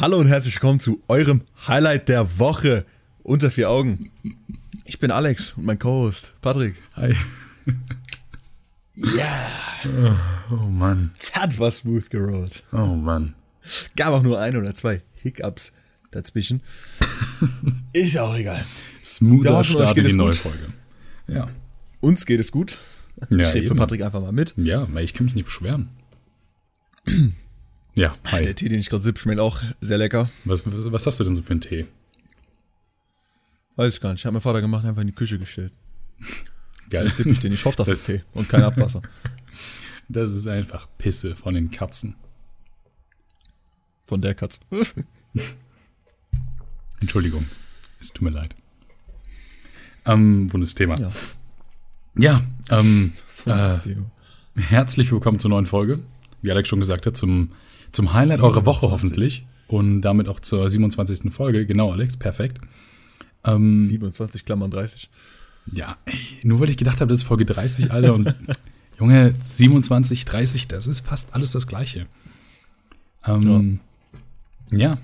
[0.00, 2.84] Hallo und herzlich willkommen zu eurem Highlight der Woche
[3.24, 4.12] unter vier Augen.
[4.84, 6.76] Ich bin Alex und mein Co-Host Patrick.
[6.94, 7.16] Hi.
[8.94, 9.50] Ja,
[10.52, 11.10] Oh Mann.
[11.34, 12.62] das war smooth gerollt.
[12.70, 13.34] Oh Mann.
[13.96, 15.72] Gab auch nur ein oder zwei Hiccups
[16.12, 16.60] dazwischen.
[17.92, 18.64] Ist ja auch egal.
[19.02, 20.36] Smoother hoffen, Start in die neue gut.
[20.36, 20.72] Folge.
[21.26, 21.48] Ja.
[22.00, 22.78] Uns geht es gut.
[23.30, 23.74] Ja, Steht für.
[23.74, 24.54] Patrick einfach mal mit.
[24.56, 25.88] Ja, weil ich kann mich nicht beschweren.
[27.98, 28.42] Ja, hi.
[28.44, 30.28] Der Tee, den ich gerade sipp, schmeckt auch sehr lecker.
[30.44, 31.86] Was, was, was hast du denn so für einen Tee?
[33.74, 34.20] Weiß ich gar nicht.
[34.20, 35.72] Ich habe meinen Vater gemacht, einfach in die Küche gestellt.
[36.90, 37.06] Geil.
[37.08, 37.52] Jetzt sipp ich den.
[37.52, 39.02] Ich hoffe, das Das- ist Tee und kein Abwasser.
[40.10, 42.14] Das ist einfach Pisse von den Katzen.
[44.06, 44.60] Von der Katze.
[47.00, 47.44] Entschuldigung.
[48.00, 48.56] Es tut mir leid.
[50.06, 50.98] Ähm, wundes Thema.
[50.98, 51.12] Ja.
[52.16, 53.12] Ja, ähm,
[53.44, 53.76] Äh,
[54.56, 55.98] herzlich willkommen zur neuen Folge.
[56.40, 57.52] Wie Alex schon gesagt hat, zum,
[57.92, 58.90] zum Highlight eurer Woche 27.
[58.90, 59.46] hoffentlich.
[59.68, 61.32] Und damit auch zur 27.
[61.32, 61.66] Folge.
[61.66, 62.58] Genau, Alex, perfekt.
[63.44, 65.10] Ähm, 27 Klammern 30.
[65.72, 68.14] Ja, ey, nur weil ich gedacht habe, das ist Folge 30, Alter.
[68.14, 68.34] Und
[68.98, 72.06] Junge, 27, 30, das ist fast alles das Gleiche.
[73.26, 73.80] Ähm,
[74.70, 74.98] ja.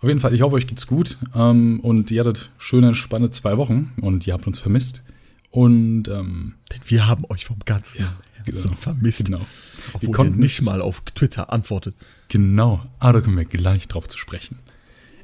[0.00, 1.18] Auf jeden Fall, ich hoffe, euch geht's gut.
[1.34, 5.02] Ähm, und ihr hattet schöne, spannende zwei Wochen und ihr habt uns vermisst.
[5.50, 8.74] Und ähm, Denn wir haben euch vom ganzen Ja, Genau.
[8.74, 9.24] vermisst.
[9.26, 9.46] genau.
[9.92, 11.94] Obwohl ihr konnten nicht mal auf Twitter antwortet.
[12.28, 12.84] Genau.
[12.98, 14.58] Ah, da kommen wir gleich drauf zu sprechen.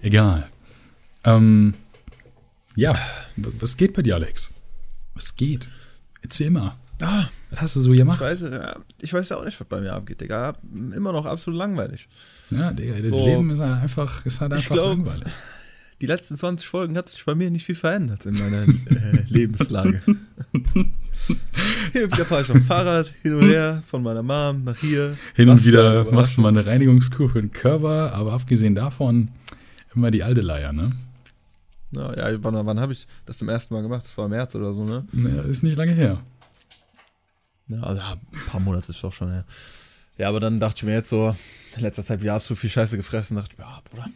[0.02, 0.48] Egal.
[1.24, 1.74] Ähm,
[2.77, 2.96] ja,
[3.36, 4.50] was, was geht bei dir, Alex?
[5.14, 5.68] Was geht?
[6.22, 6.77] Erzähl mal.
[7.02, 8.20] Ah, Was hast du so gemacht?
[8.20, 10.55] ich weiß, ja, ich weiß ja auch nicht, was bei mir abgeht, Digga.
[10.94, 12.08] Immer noch absolut langweilig.
[12.50, 13.24] Ja, Digga, das So.
[13.24, 15.32] Leben ist halt einfach, ist halt Ich einfach glaub- langweilig.
[16.02, 20.00] Die letzten 20 Folgen hat sich bei mir nicht viel verändert in meiner äh, Lebenslage.
[21.28, 25.16] Und wieder fahre ich auf dem Fahrrad, hin und her, von meiner Mom nach hier.
[25.34, 29.28] Hin und wieder machst du mal eine Reinigungskur für den Körper, aber abgesehen davon
[29.94, 30.92] immer die alte Leier, ne?
[31.92, 34.04] Ja, ja wann, wann habe ich das zum ersten Mal gemacht?
[34.04, 35.06] Das war im März oder so, ne?
[35.12, 36.20] Naja, ist nicht lange her.
[37.68, 39.45] Ja, also ja, ein paar Monate ist doch schon her.
[40.18, 41.34] Ja, aber dann dachte ich mir jetzt so,
[41.77, 44.11] in letzter Zeit wieder absolut viel Scheiße gefressen, dachte ich mir, ja, Bruder.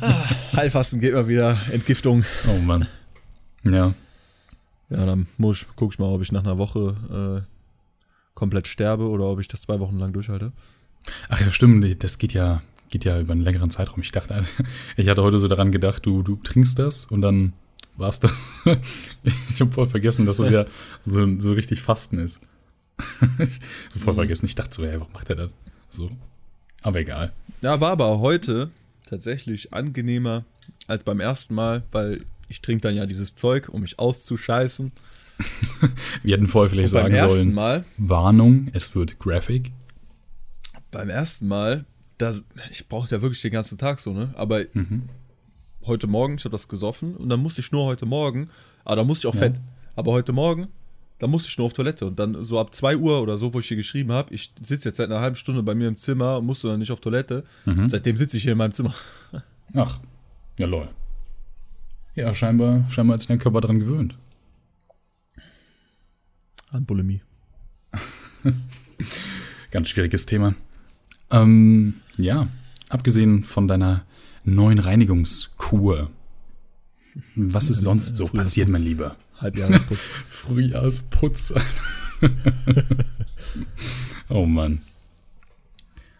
[0.00, 0.24] ah,
[0.56, 2.24] Heilfasten geht mal wieder, Entgiftung.
[2.46, 2.86] Oh Mann.
[3.64, 3.94] Ja.
[4.90, 7.50] Ja, dann muss ich, guck ich mal, ob ich nach einer Woche äh,
[8.34, 10.52] komplett sterbe oder ob ich das zwei Wochen lang durchhalte.
[11.28, 14.00] Ach ja, stimmt, das geht ja, geht ja über einen längeren Zeitraum.
[14.00, 14.44] Ich dachte,
[14.96, 17.52] ich hatte heute so daran gedacht, du, du trinkst das und dann
[17.96, 18.52] war's das.
[19.50, 20.66] Ich habe voll vergessen, dass das ja
[21.02, 22.40] so, so richtig Fasten ist.
[23.90, 24.18] so voll Mhm.
[24.18, 24.46] vergessen.
[24.46, 25.50] Ich dachte so, ey, warum macht er das?
[25.90, 26.10] So.
[26.82, 27.32] Aber egal.
[27.62, 28.70] Ja, war aber heute
[29.08, 30.44] tatsächlich angenehmer
[30.86, 34.92] als beim ersten Mal, weil ich trinke dann ja dieses Zeug, um mich auszuscheißen.
[36.22, 39.72] Wir hätten vorher vielleicht Und beim sagen ersten sollen, Mal, Warnung, es wird graphic.
[40.92, 41.84] beim ersten Mal,
[42.18, 42.32] da,
[42.70, 44.30] ich brauchte ja wirklich den ganzen Tag so, ne?
[44.36, 45.08] Aber Mhm.
[45.84, 48.48] heute Morgen, ich habe das gesoffen und dann musste ich nur heute Morgen,
[48.84, 49.46] aber da musste ich auch Ja.
[49.48, 49.60] fett.
[49.96, 50.68] Aber heute Morgen,
[51.18, 53.58] da musste ich nur auf Toilette und dann so ab 2 Uhr oder so, wo
[53.58, 56.40] ich hier geschrieben habe, ich sitze jetzt seit einer halben Stunde bei mir im Zimmer,
[56.40, 57.42] musste dann nicht auf Toilette.
[57.64, 57.88] Mhm.
[57.88, 58.94] Seitdem sitze ich hier in meinem Zimmer.
[59.74, 59.98] Ach,
[60.58, 60.88] ja lol.
[62.14, 64.16] Ja, scheinbar, scheinbar hat sich dein Körper dran gewöhnt.
[66.70, 67.22] An Bulimie.
[69.70, 70.54] Ganz schwieriges Thema.
[71.30, 72.48] Ähm, ja,
[72.88, 74.04] abgesehen von deiner
[74.44, 76.10] neuen Reinigungskur.
[77.34, 79.16] Was ist sonst so passiert, mein Lieber?
[79.38, 79.98] Halbjahresputz.
[80.28, 81.54] Frühjahrsputz.
[84.28, 84.80] oh Mann.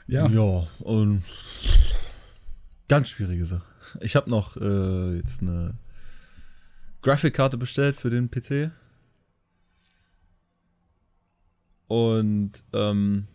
[0.06, 1.22] Ja, Ja, und
[2.88, 3.65] ganz schwierige Sache.
[4.00, 5.75] Ich habe noch äh, jetzt eine
[7.05, 8.73] Grafikkarte bestellt für den PC.
[11.87, 13.27] Und ähm,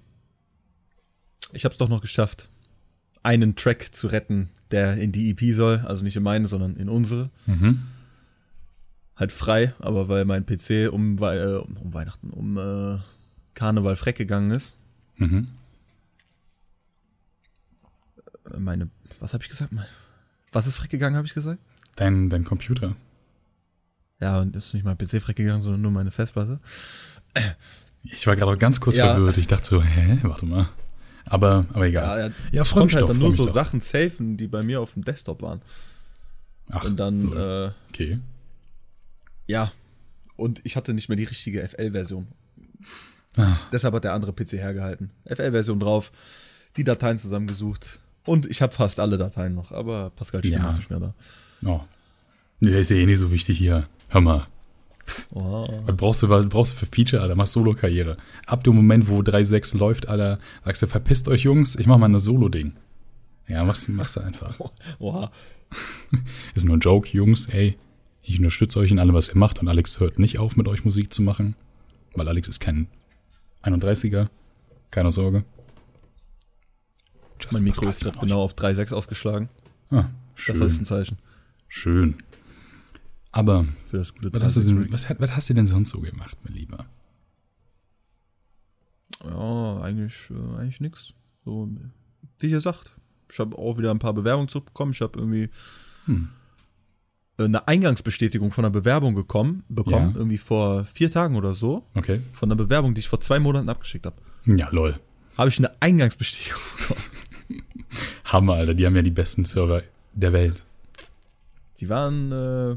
[1.53, 2.49] ich habe es doch noch geschafft,
[3.21, 5.83] einen Track zu retten, der in die EP soll.
[5.85, 7.29] Also nicht in meine, sondern in unsere.
[7.45, 7.83] mhm.
[9.15, 12.99] Halt frei, aber weil mein PC um, äh, um, Weihnachten, um äh,
[13.53, 14.73] Karneval freck gegangen ist.
[15.17, 15.45] Mhm.
[18.49, 18.89] Äh, Meine,
[19.19, 19.73] was habe ich gesagt?
[20.53, 21.59] Was ist freck gegangen, habe ich gesagt?
[21.97, 22.95] Dein, dein Computer.
[24.21, 26.59] Ja, und ist nicht mein PC freck gegangen, sondern nur meine Festplatte.
[28.03, 29.13] Ich war gerade ganz kurz Ja.
[29.13, 29.37] verwirrt.
[29.37, 30.69] Ich dachte so, hä, warte mal.
[31.25, 32.19] Aber, aber egal.
[32.19, 33.53] er Ja, ich freu mich konnte halt doch, dann nur so doch.
[33.53, 35.61] Sachen safen, die bei mir auf dem Desktop waren.
[36.71, 38.19] Ach, Und dann, äh, okay.
[39.47, 39.71] ja.
[40.35, 42.27] Und ich hatte nicht mehr die richtige FL-Version.
[43.37, 45.11] Ah, Deshalb hat der andere PC hergehalten.
[45.25, 46.11] FL-Version drauf,
[46.77, 47.99] die Dateien zusammengesucht.
[48.25, 50.69] Und ich habe fast alle Dateien noch, aber Pascal Stimme Ja.
[50.69, 51.13] ist nicht mehr da.
[51.65, 51.81] oh.
[52.61, 53.87] Nee, ist ja eh nicht so wichtig hier.
[54.09, 54.47] Hör mal.
[55.33, 55.65] Oh.
[55.85, 57.35] Was brauchst du, was brauchst du für Feature, Alter?
[57.35, 58.17] Mach Solo-Karriere.
[58.45, 62.05] Ab dem Moment, wo 3.6 läuft, Alter, sagst du, verpisst euch, Jungs, ich mach mal
[62.05, 62.73] eine Solo-Ding.
[63.47, 64.59] Ja, machst, machst du einfach.
[64.99, 65.31] Oha.
[66.55, 67.77] Ist nur ein Joke, Jungs, ey.
[68.21, 70.85] Ich unterstütze euch in allem, was ihr macht und Alex hört nicht auf, mit euch
[70.85, 71.55] Musik zu machen.
[72.13, 72.87] Weil Alex ist kein
[73.63, 74.27] 31er.
[74.91, 75.45] Keine Sorge.
[77.39, 79.49] Just mein Mikro ist gerade genau auf 3.6 ausgeschlagen.
[79.91, 80.05] Ah,
[80.35, 80.59] schön.
[80.59, 81.17] Das ist ein Zeichen.
[81.67, 82.15] Schön.
[83.31, 86.85] Aber was hast, du, was, was, hast du denn sonst so gemacht, mein Lieber?
[89.23, 91.13] Ja, eigentlich, äh, eigentlich nichts.
[91.45, 91.69] So,
[92.39, 92.91] wie gesagt,
[93.31, 94.93] ich habe auch wieder ein paar Bewerbungen zurückbekommen.
[94.93, 95.49] Ich habe irgendwie
[96.05, 96.29] hm.
[97.37, 100.17] eine Eingangsbestätigung von einer Bewerbung gekommen, bekommen, ja.
[100.17, 101.85] irgendwie vor vier Tagen oder so.
[101.93, 102.21] Okay.
[102.33, 104.15] Von einer Bewerbung, die ich vor zwei Monaten abgeschickt habe.
[104.45, 104.99] Ja, lol.
[105.37, 107.03] Habe ich eine Eingangsbestätigung bekommen.
[108.25, 109.83] Hammer, Alter, die haben ja die besten Server
[110.13, 110.65] der Welt.
[111.79, 112.75] Die waren äh,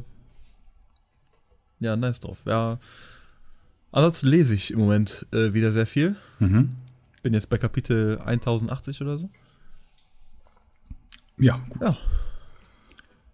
[1.83, 2.43] ja nice drauf.
[2.47, 2.79] Ja.
[3.93, 6.17] Ansonsten lese ich im Moment äh, wieder sehr viel.
[6.39, 6.71] Mhm.
[7.23, 9.31] Bin jetzt bei Kapitel 1080 oder so.
[11.39, 11.83] Ja, gut.
[11.83, 11.97] Ja.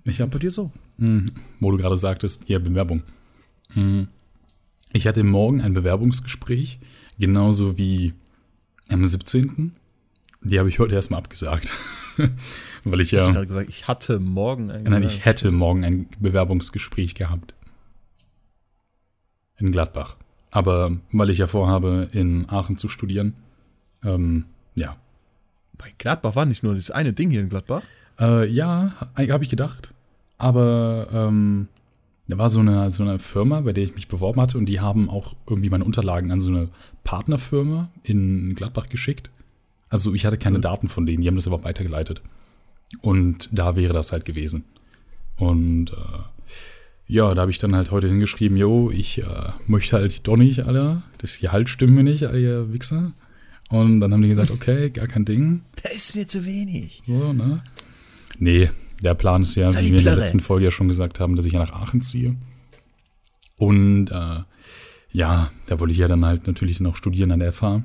[0.04, 0.72] Ich habe bei dir so.
[0.96, 1.24] Mh,
[1.60, 3.02] wo du gerade sagtest, ja, Bewerbung.
[3.74, 4.08] Mh,
[4.92, 6.78] ich hatte morgen ein Bewerbungsgespräch,
[7.18, 8.14] genauso wie
[8.90, 9.72] am 17.
[10.42, 11.70] Die habe ich heute erstmal abgesagt.
[12.84, 13.20] Weil ich ja.
[13.20, 17.54] Hast du gerade gesagt, ich hatte morgen ein Nein, ich hätte morgen ein Bewerbungsgespräch gehabt.
[19.58, 20.16] In Gladbach.
[20.50, 23.34] Aber weil ich ja vorhabe, in Aachen zu studieren,
[24.04, 24.44] ähm,
[24.74, 24.96] ja.
[25.76, 27.82] Bei Gladbach war nicht nur das eine Ding hier in Gladbach?
[28.18, 29.94] Äh, ja, habe ich gedacht.
[30.38, 31.68] Aber ähm,
[32.28, 34.80] da war so eine, so eine Firma, bei der ich mich beworben hatte und die
[34.80, 36.68] haben auch irgendwie meine Unterlagen an so eine
[37.04, 39.30] Partnerfirma in Gladbach geschickt.
[39.88, 42.22] Also ich hatte keine Daten von denen, die haben das aber weitergeleitet.
[43.00, 44.64] Und da wäre das halt gewesen.
[45.36, 45.94] Und äh,
[47.08, 49.24] ja, da habe ich dann halt heute hingeschrieben, jo, ich äh,
[49.66, 51.02] möchte halt doch nicht, Alter.
[51.16, 53.12] Das Gehalt stimmt mir nicht, ihr Wichser.
[53.70, 55.62] Und dann haben die gesagt, okay, gar kein Ding.
[55.82, 57.02] Das ist mir zu wenig.
[57.06, 57.64] So, ne?
[58.38, 58.70] Nee,
[59.02, 61.46] der Plan ist ja, wie wir in der letzten Folge ja schon gesagt haben, dass
[61.46, 62.36] ich ja nach Aachen ziehe.
[63.56, 64.40] Und äh,
[65.10, 67.84] ja, da wollte ich ja dann halt natürlich noch studieren an der FH.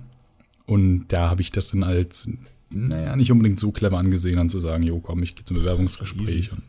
[0.65, 2.29] Und da habe ich das dann als,
[2.69, 6.51] naja, nicht unbedingt so clever angesehen, dann zu sagen, jo, komm, ich gehe zum Bewerbungsgespräch
[6.51, 6.63] und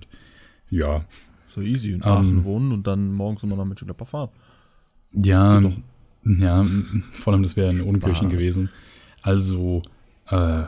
[0.70, 1.04] ja.
[1.54, 4.30] So easy in Aachen ähm, wohnen und dann morgens immer noch mit Schlepper fahren.
[5.12, 5.62] Ja,
[6.24, 6.66] ja,
[7.12, 8.70] vor allem das wäre in Unkirchen gewesen.
[9.22, 9.82] Also,
[10.26, 10.64] äh,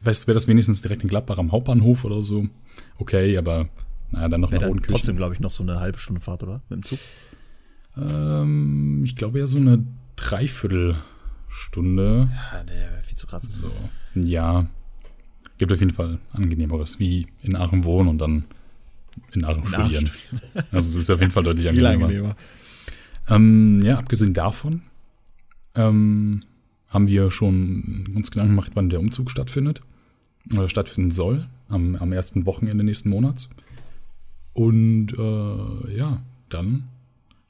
[0.00, 2.48] weißt du, wäre das wenigstens direkt in Gladbach am Hauptbahnhof oder so?
[2.96, 3.68] Okay, aber
[4.10, 4.96] naja, dann noch nach Unkirchen.
[4.96, 6.60] Trotzdem, glaube ich, noch so eine halbe Stunde Fahrt, oder?
[6.68, 6.98] Mit dem Zug?
[7.96, 9.86] Ähm, ich glaube ja so eine
[10.16, 10.96] Dreiviertel
[11.48, 12.28] Stunde.
[12.52, 13.44] Ja, der wäre viel zu krass.
[13.44, 13.70] So,
[14.16, 14.66] ja.
[15.58, 18.44] Gibt auf jeden Fall angenehmeres, wie in Aachen wohnen und dann
[19.32, 20.10] in Aachen studieren.
[20.70, 22.06] also es ist auf jeden Fall deutlich angenehmer.
[22.06, 22.36] angenehmer.
[23.28, 24.82] Ähm, ja, abgesehen davon
[25.74, 26.40] ähm,
[26.88, 29.82] haben wir schon uns Gedanken gemacht, wann der Umzug stattfindet
[30.52, 33.50] oder stattfinden soll, am, am ersten Wochenende nächsten Monats.
[34.54, 36.88] Und äh, ja, dann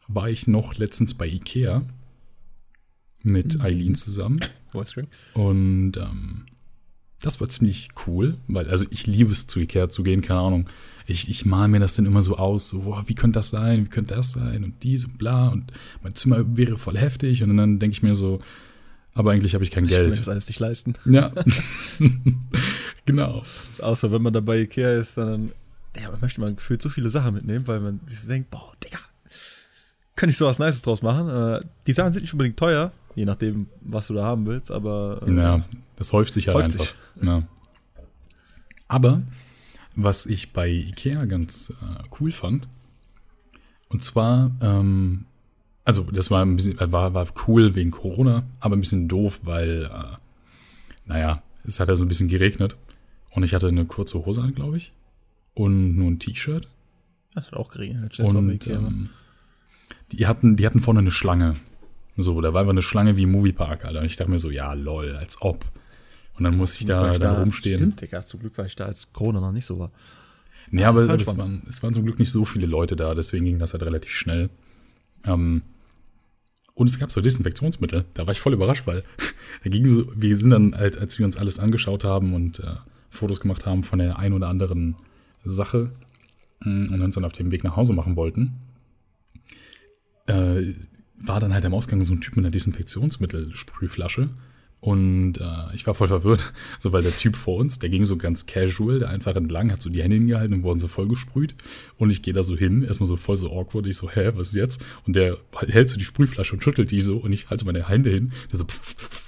[0.09, 1.83] war ich noch letztens bei Ikea
[3.23, 3.61] mit mhm.
[3.61, 4.41] Eileen zusammen.
[5.35, 6.47] Und ähm,
[7.21, 10.69] das war ziemlich cool, weil, also ich liebe es zu Ikea zu gehen, keine Ahnung.
[11.11, 13.87] Ich, ich mal mir das dann immer so aus, so, wow, wie könnte das sein,
[13.87, 15.73] wie könnte das sein und dies und bla und
[16.03, 18.41] mein Zimmer wäre voll heftig und dann denke ich mir so,
[19.15, 20.13] aber eigentlich habe ich kein Geld.
[20.13, 20.95] Ich kann das alles nicht leisten.
[21.07, 21.33] Ja,
[23.05, 23.43] genau.
[23.81, 25.51] Außer wenn man da bei Ikea ist, dann,
[26.01, 28.73] ja, man möchte man gefühlt so viele Sachen mitnehmen, weil man sich so denkt, boah,
[28.85, 29.01] Digga,
[30.15, 31.29] kann ich sowas Nices draus machen.
[31.29, 35.21] Äh, die Sachen sind nicht unbedingt teuer, je nachdem, was du da haben willst, aber.
[35.27, 35.65] Äh, ja,
[35.97, 36.85] das häuft sich halt häuft einfach.
[36.85, 36.95] Sich.
[37.23, 37.43] Ja.
[38.87, 39.23] Aber
[40.03, 42.69] was ich bei Ikea ganz äh, cool fand,
[43.89, 45.25] und zwar, ähm,
[45.85, 49.85] also das war ein bisschen, war, war cool wegen Corona, aber ein bisschen doof, weil,
[49.85, 50.17] äh,
[51.07, 52.77] naja, es hat ja so ein bisschen geregnet
[53.31, 54.93] und ich hatte eine kurze Hose an, glaube ich,
[55.55, 56.69] und nur ein T-Shirt.
[57.35, 58.19] Das hat auch geregnet.
[58.21, 59.11] Und ähm,
[60.13, 61.55] die hatten, die hatten vorne eine Schlange
[62.21, 64.01] so, da war einfach eine Schlange wie im Moviepark, Alter.
[64.01, 65.65] Und ich dachte mir so, ja, lol, als ob.
[66.39, 67.79] Und dann muss ich da, da, da rumstehen.
[67.79, 69.91] Stimmt, Digga, zum Glück war ich da, als Corona noch nicht so war.
[70.71, 73.45] Nee, ja, aber es waren, es waren zum Glück nicht so viele Leute da, deswegen
[73.45, 74.51] ging das halt relativ schnell.
[75.25, 75.63] Ähm,
[76.75, 78.05] und es gab so Desinfektionsmittel.
[78.15, 79.03] Da war ich voll überrascht, weil
[79.65, 82.77] da ging so, wir sind dann, als, als wir uns alles angeschaut haben und äh,
[83.11, 84.97] Fotos gemacht haben von der ein oder anderen
[85.45, 85.91] Sache
[86.61, 88.61] mm, und uns dann auf dem Weg nach Hause machen wollten,
[90.27, 90.75] äh,
[91.17, 94.29] war dann halt am Ausgang so ein Typ mit einer Desinfektionsmittelsprühflasche
[94.81, 98.17] Und äh, ich war voll verwirrt, so weil der Typ vor uns, der ging so
[98.17, 101.55] ganz casual, der einfach entlang, hat so die Hände hingehalten und wurden so voll gesprüht.
[101.97, 103.87] Und ich gehe da so hin, erstmal so voll so awkward.
[103.87, 104.81] Ich so, hä, was ist jetzt?
[105.07, 108.11] Und der hält so die Sprühflasche und schüttelt die so und ich halte meine Hände
[108.11, 108.33] hin.
[108.51, 109.19] Der so pff, pff, pff,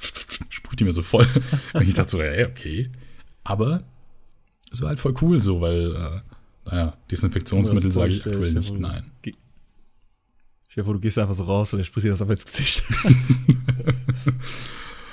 [0.49, 1.27] sprüht die mir so voll.
[1.75, 2.91] Und ich dachte so, hä, okay.
[3.45, 3.83] Aber
[4.71, 6.21] es war halt voll cool so, weil, äh,
[6.71, 9.11] naja, Desinfektionsmittel sage ich aktuell nicht, nein.
[9.23, 12.85] Ich vor, du gehst einfach so raus und er spricht dir das auf ins Gesicht.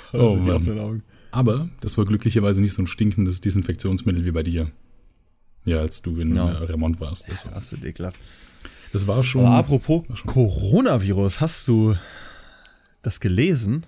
[0.18, 1.02] oh Mann.
[1.30, 4.70] Aber das war glücklicherweise nicht so ein stinkendes Desinfektionsmittel wie bei dir.
[5.64, 6.46] Ja, als du in ja.
[6.46, 7.28] Remont warst.
[7.28, 8.20] Das, ja, das wird ekelhaft.
[8.92, 9.44] Das war schon.
[9.44, 11.94] Aber apropos schon Coronavirus, hast du
[13.02, 13.84] das gelesen,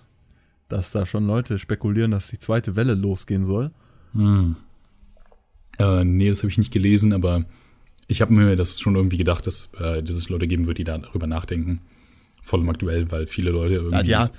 [0.69, 3.71] dass da schon Leute spekulieren, dass die zweite Welle losgehen soll?
[4.13, 4.57] Hm.
[5.79, 7.47] Äh, nee, das habe ich nicht gelesen, aber
[8.07, 10.85] ich habe mir das schon irgendwie gedacht, dass, äh, dass es Leute geben wird, die
[10.85, 11.81] darüber nachdenken.
[12.43, 14.11] Vor allem aktuell, weil viele Leute irgendwie.
[14.11, 14.31] Ja,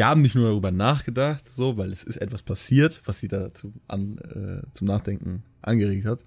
[0.00, 3.74] die haben nicht nur darüber nachgedacht, so, weil es ist etwas passiert, was sie dazu
[3.86, 6.24] an, äh, zum Nachdenken angeregt hat,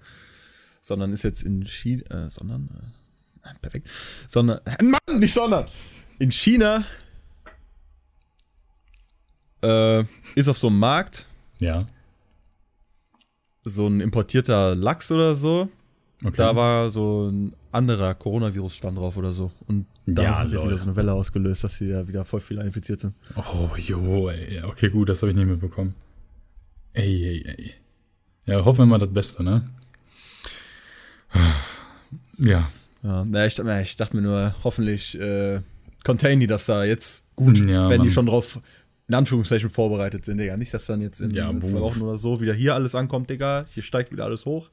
[0.80, 2.68] sondern ist jetzt in China, äh, sondern,
[3.42, 3.90] äh, perfekt,
[4.28, 5.66] sondern, Mann, nicht sondern,
[6.20, 6.84] in China
[9.60, 10.04] äh,
[10.36, 11.26] ist auf so einem Markt,
[11.58, 11.84] ja,
[13.64, 15.68] so ein importierter Lachs oder so,
[16.22, 16.36] okay.
[16.36, 19.50] da war so ein anderer Coronavirus-Stand drauf oder so.
[19.66, 22.40] Und da ja, hat sich wieder so eine Welle ausgelöst, dass sie ja wieder voll
[22.40, 23.14] viele infiziert sind.
[23.36, 24.62] Oh, jo, ey.
[24.64, 25.94] Okay, gut, das habe ich nicht mitbekommen.
[26.92, 27.74] Ey, ey, ey.
[28.46, 29.68] Ja, hoffen wir mal das Beste, ne?
[32.36, 32.68] Ja.
[33.04, 35.60] Ja, na, ich, ich dachte mir nur, hoffentlich äh,
[36.04, 38.02] contain die das da jetzt gut, ja, wenn Mann.
[38.02, 38.58] die schon drauf
[39.06, 40.56] in Anführungszeichen vorbereitet sind, Digga.
[40.56, 43.28] Nicht, dass dann jetzt in, ja, in zwei Wochen oder so wieder hier alles ankommt,
[43.28, 43.66] Digga.
[43.68, 44.70] Hier steigt wieder alles hoch.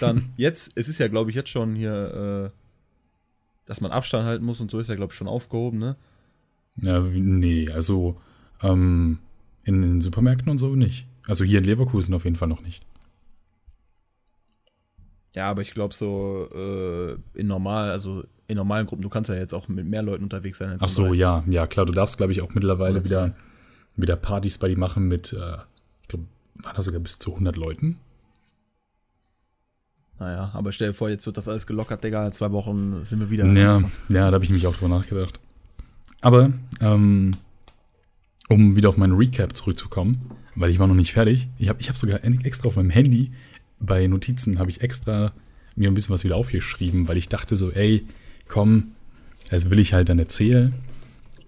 [0.00, 2.59] Dann jetzt, es ist ja, glaube ich, jetzt schon hier äh,
[3.66, 5.96] dass man Abstand halten muss und so ist ja, glaube ich, schon aufgehoben, ne?
[6.76, 8.20] Ja, nee, also
[8.62, 9.18] ähm,
[9.64, 11.06] in den Supermärkten und so nicht.
[11.26, 12.84] Also hier in Leverkusen auf jeden Fall noch nicht.
[15.34, 19.36] Ja, aber ich glaube so äh, in normal, also in normalen Gruppen, du kannst ja
[19.36, 20.70] jetzt auch mit mehr Leuten unterwegs sein.
[20.70, 23.36] Als Ach so, ja, ja, klar, du darfst, glaube ich, auch mittlerweile wieder,
[23.94, 25.56] wieder Partys bei dir machen mit, äh,
[26.02, 26.24] ich glaube,
[26.56, 27.98] waren da sogar bis zu 100 Leuten?
[30.20, 32.26] Naja, aber stell dir vor, jetzt wird das alles gelockert, Digga.
[32.26, 33.46] In zwei Wochen sind wir wieder.
[33.46, 35.40] Ja, ja da habe ich mich auch drüber nachgedacht.
[36.20, 37.32] Aber, ähm,
[38.48, 41.48] um wieder auf meinen Recap zurückzukommen, weil ich war noch nicht fertig.
[41.58, 43.32] Ich habe ich hab sogar extra auf meinem Handy
[43.80, 45.32] bei Notizen habe ich extra
[45.74, 48.06] mir ein bisschen was wieder aufgeschrieben, weil ich dachte so, ey,
[48.46, 48.92] komm,
[49.48, 50.74] das will ich halt dann erzählen.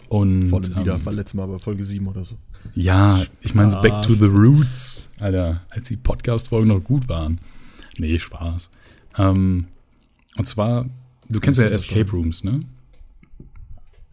[0.08, 2.36] Und, Voll wieder, ähm, war letztes Mal bei Folge 7 oder so.
[2.74, 7.38] Ja, ich meine so Back to the Roots, Alter, als die Podcast-Folgen noch gut waren.
[7.98, 8.70] Nee, Spaß.
[9.18, 9.66] Ähm,
[10.36, 10.86] und zwar,
[11.28, 12.60] du kennst ja Escape Rooms, ne?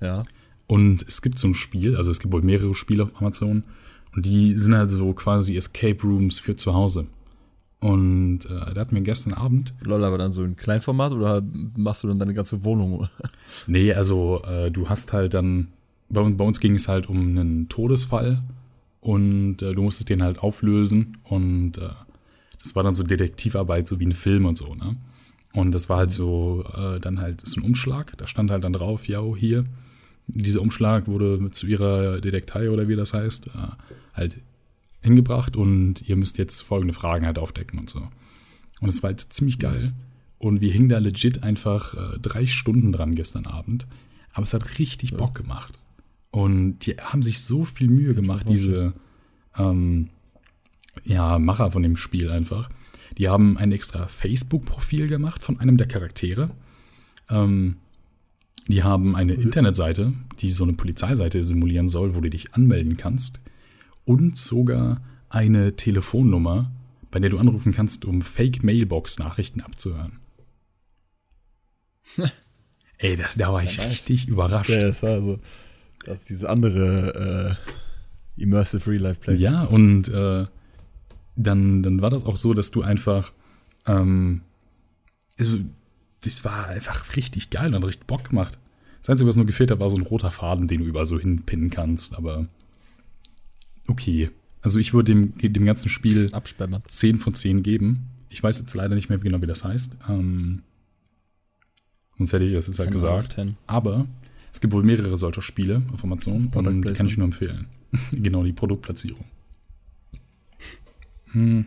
[0.01, 0.23] Ja.
[0.67, 3.63] Und es gibt so ein Spiel, also es gibt wohl mehrere Spiele auf Amazon.
[4.15, 7.07] Und die sind halt so quasi Escape Rooms für zu Hause.
[7.79, 9.73] Und äh, da hatten wir gestern Abend.
[9.85, 11.41] Lol, aber dann so in Kleinformat oder
[11.77, 13.07] machst du dann deine ganze Wohnung?
[13.67, 15.69] nee, also äh, du hast halt dann.
[16.09, 18.41] Bei, bei, uns ging es halt um einen Todesfall
[18.99, 21.89] und äh, du musstest den halt auflösen und äh,
[22.61, 24.97] das war dann so Detektivarbeit, so wie ein Film und so, ne?
[25.55, 28.73] Und das war halt so, äh, dann halt so ein Umschlag, da stand halt dann
[28.73, 29.65] drauf, ja, hier,
[30.27, 33.51] dieser Umschlag wurde zu ihrer Detektei oder wie das heißt, äh,
[34.13, 34.37] halt
[35.01, 38.07] hingebracht und ihr müsst jetzt folgende Fragen halt aufdecken und so.
[38.79, 39.93] Und es war halt ziemlich geil.
[40.37, 43.87] Und wir hingen da legit einfach äh, drei Stunden dran gestern Abend.
[44.33, 45.17] Aber es hat richtig ja.
[45.17, 45.77] Bock gemacht.
[46.31, 48.93] Und die haben sich so viel Mühe gemacht, diese,
[49.57, 50.09] ähm,
[51.03, 52.69] ja, Macher von dem Spiel einfach.
[53.17, 56.51] Die haben ein extra Facebook-Profil gemacht von einem der Charaktere.
[57.29, 57.77] Ähm,
[58.67, 59.41] die haben eine mhm.
[59.41, 63.39] Internetseite, die so eine Polizeiseite simulieren soll, wo du dich anmelden kannst.
[64.05, 66.71] Und sogar eine Telefonnummer,
[67.11, 70.19] bei der du anrufen kannst, um Fake-Mailbox-Nachrichten abzuhören.
[72.97, 74.69] Ey, das, da war ich ja, richtig überrascht.
[74.69, 75.39] Ja, das war so,
[76.05, 77.57] das ist diese andere
[78.37, 79.35] äh, Immersive Real Life Play.
[79.35, 80.45] Ja, und äh,
[81.39, 83.31] dann, dann war das auch so, dass du einfach,
[83.85, 84.41] ähm,
[85.37, 85.57] also,
[86.21, 88.59] das war einfach richtig geil und richtig Bock gemacht.
[89.01, 91.17] Das Einzige, was nur gefehlt hat, war so ein roter Faden, den du überall so
[91.17, 92.47] hinpinnen kannst, aber
[93.87, 94.29] okay.
[94.61, 96.77] Also ich würde dem, dem ganzen Spiel Absperren.
[96.85, 98.09] 10 von 10 geben.
[98.29, 99.95] Ich weiß jetzt leider nicht mehr genau, wie das heißt.
[100.09, 100.63] Ähm,
[102.17, 103.37] sonst hätte ich es jetzt halt gesagt.
[103.65, 104.05] Aber
[104.51, 107.67] es gibt wohl mehrere solcher Spiele auf Amazon und die kann ich nur empfehlen.
[108.11, 109.23] genau, die Produktplatzierung.
[111.31, 111.65] Hm.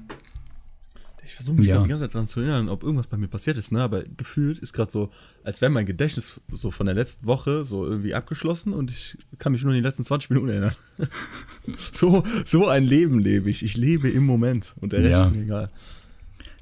[1.24, 1.80] Ich versuche mich Ja.
[1.80, 3.80] die ganze Zeit daran zu erinnern, ob irgendwas bei mir passiert ist, ne?
[3.80, 5.10] Aber gefühlt ist gerade so,
[5.44, 9.52] als wäre mein Gedächtnis so von der letzten Woche so irgendwie abgeschlossen und ich kann
[9.52, 10.74] mich nur an die letzten 20 Minuten erinnern.
[11.92, 13.62] so, so ein Leben lebe ich.
[13.62, 15.24] Ich lebe im Moment und der Rest Ja.
[15.26, 15.70] ist mir egal.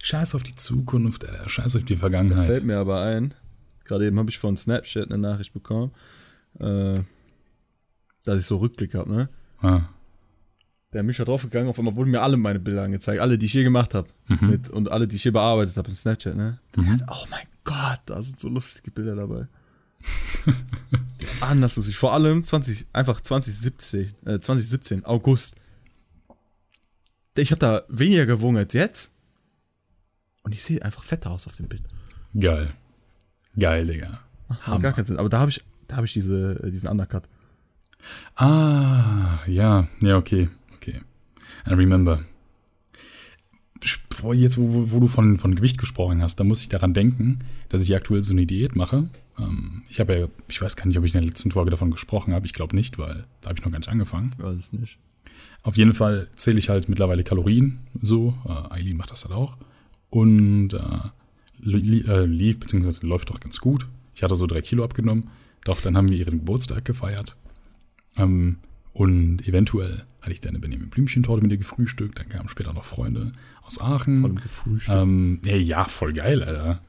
[0.02, 1.49] Scheiß auf die Zukunft, Alter.
[1.49, 2.47] Scheiß auf die Da Vergangenheit.
[2.47, 3.33] fällt mir aber ein,
[3.85, 5.92] gerade eben habe ich von Snapchat eine Nachricht bekommen,
[6.59, 7.00] äh,
[8.25, 9.28] dass ich so Rückblick habe, ne?
[9.62, 9.88] Ah.
[10.92, 13.62] Der Mischer draufgegangen, auf einmal wurden mir alle meine Bilder angezeigt, alle, die ich je
[13.62, 14.09] gemacht habe.
[14.26, 14.62] Mhm.
[14.73, 16.59] Und alle, die ich je bearbeitet habe in Snapchat, ne?
[16.76, 17.02] Mhm.
[17.09, 19.47] oh mein Gott, da sind so lustige Bilder dabei.
[21.40, 21.97] Anders lustig.
[21.97, 25.54] Vor allem 20, einfach 2017, äh, 2017, August.
[27.37, 29.11] Ich habe da weniger gewogen als jetzt.
[30.42, 31.82] Und ich sehe einfach fetter aus auf dem Bild.
[32.38, 32.73] Geil.
[33.59, 34.20] Geil, Digga.
[34.49, 35.18] Hat gar keinen Sinn.
[35.18, 37.25] Aber da habe ich, da habe ich diese, äh, diesen Undercut.
[38.35, 40.49] Ah, ja, ja, okay,
[40.81, 41.01] okay.
[41.69, 42.25] I remember.
[44.35, 47.39] Jetzt, wo, wo- du von, von Gewicht gesprochen hast, da muss ich daran denken,
[47.71, 49.09] dass ich aktuell so eine Diät mache.
[49.39, 51.91] Ähm, ich habe ja, ich weiß gar nicht, ob ich in der letzten Folge davon
[51.91, 52.45] gesprochen habe.
[52.45, 54.33] Ich glaube nicht, weil da habe ich noch gar nicht angefangen.
[54.37, 54.99] Weiß nicht.
[55.63, 58.35] Auf jeden Fall zähle ich halt mittlerweile Kalorien so.
[58.47, 59.57] Äh, Eileen macht das halt auch.
[60.11, 61.09] Und äh,
[61.61, 63.87] li äh, lief, beziehungsweise läuft doch ganz gut.
[64.15, 65.31] Ich hatte so drei Kilo abgenommen.
[65.65, 67.37] Doch dann haben wir ihren Geburtstag gefeiert.
[68.17, 68.59] Ähm,
[68.93, 72.19] und eventuell hatte ich dann eine Benjamin Blümchen-Torte mit ihr gefrühstückt.
[72.19, 74.19] Dann kamen später noch Freunde aus Aachen.
[74.19, 74.99] Vor allem gefrühstückt.
[74.99, 76.81] Ähm, ja, ja, voll geil, Alter.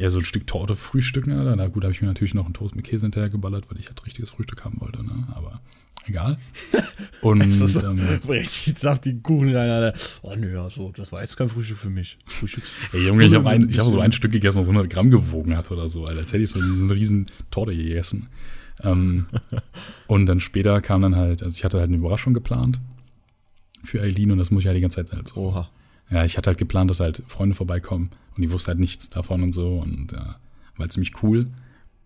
[0.00, 1.56] Ja, so ein Stück Torte frühstücken, Alter.
[1.56, 3.88] Na gut, habe ich mir natürlich noch einen Toast mit Käse hinterher geballert, weil ich
[3.88, 5.28] halt richtiges Frühstück haben wollte, ne?
[5.34, 5.60] Aber
[6.06, 6.38] egal.
[7.20, 9.98] Und ist ähm, richtig saftigen Kuchen rein, Alter.
[10.22, 12.18] Oh nö, also, das war jetzt kein Frühstück für mich.
[12.24, 12.64] Frühstück.
[12.92, 15.86] ey, Junge, ich habe hab so ein Stück gegessen, was 100 Gramm gewogen hat oder
[15.86, 16.20] so, Alter.
[16.20, 18.28] Als hätte ich so diese riesen Torte gegessen.
[18.84, 19.26] Ähm,
[20.06, 22.80] und dann später kam dann halt, also ich hatte halt eine Überraschung geplant
[23.82, 25.70] für Eileen und das muss ich halt die ganze Zeit halt so Oha.
[26.10, 29.42] Ja, ich hatte halt geplant, dass halt Freunde vorbeikommen und die wusste halt nichts davon
[29.42, 30.36] und so und äh, war
[30.78, 31.46] halt ziemlich cool.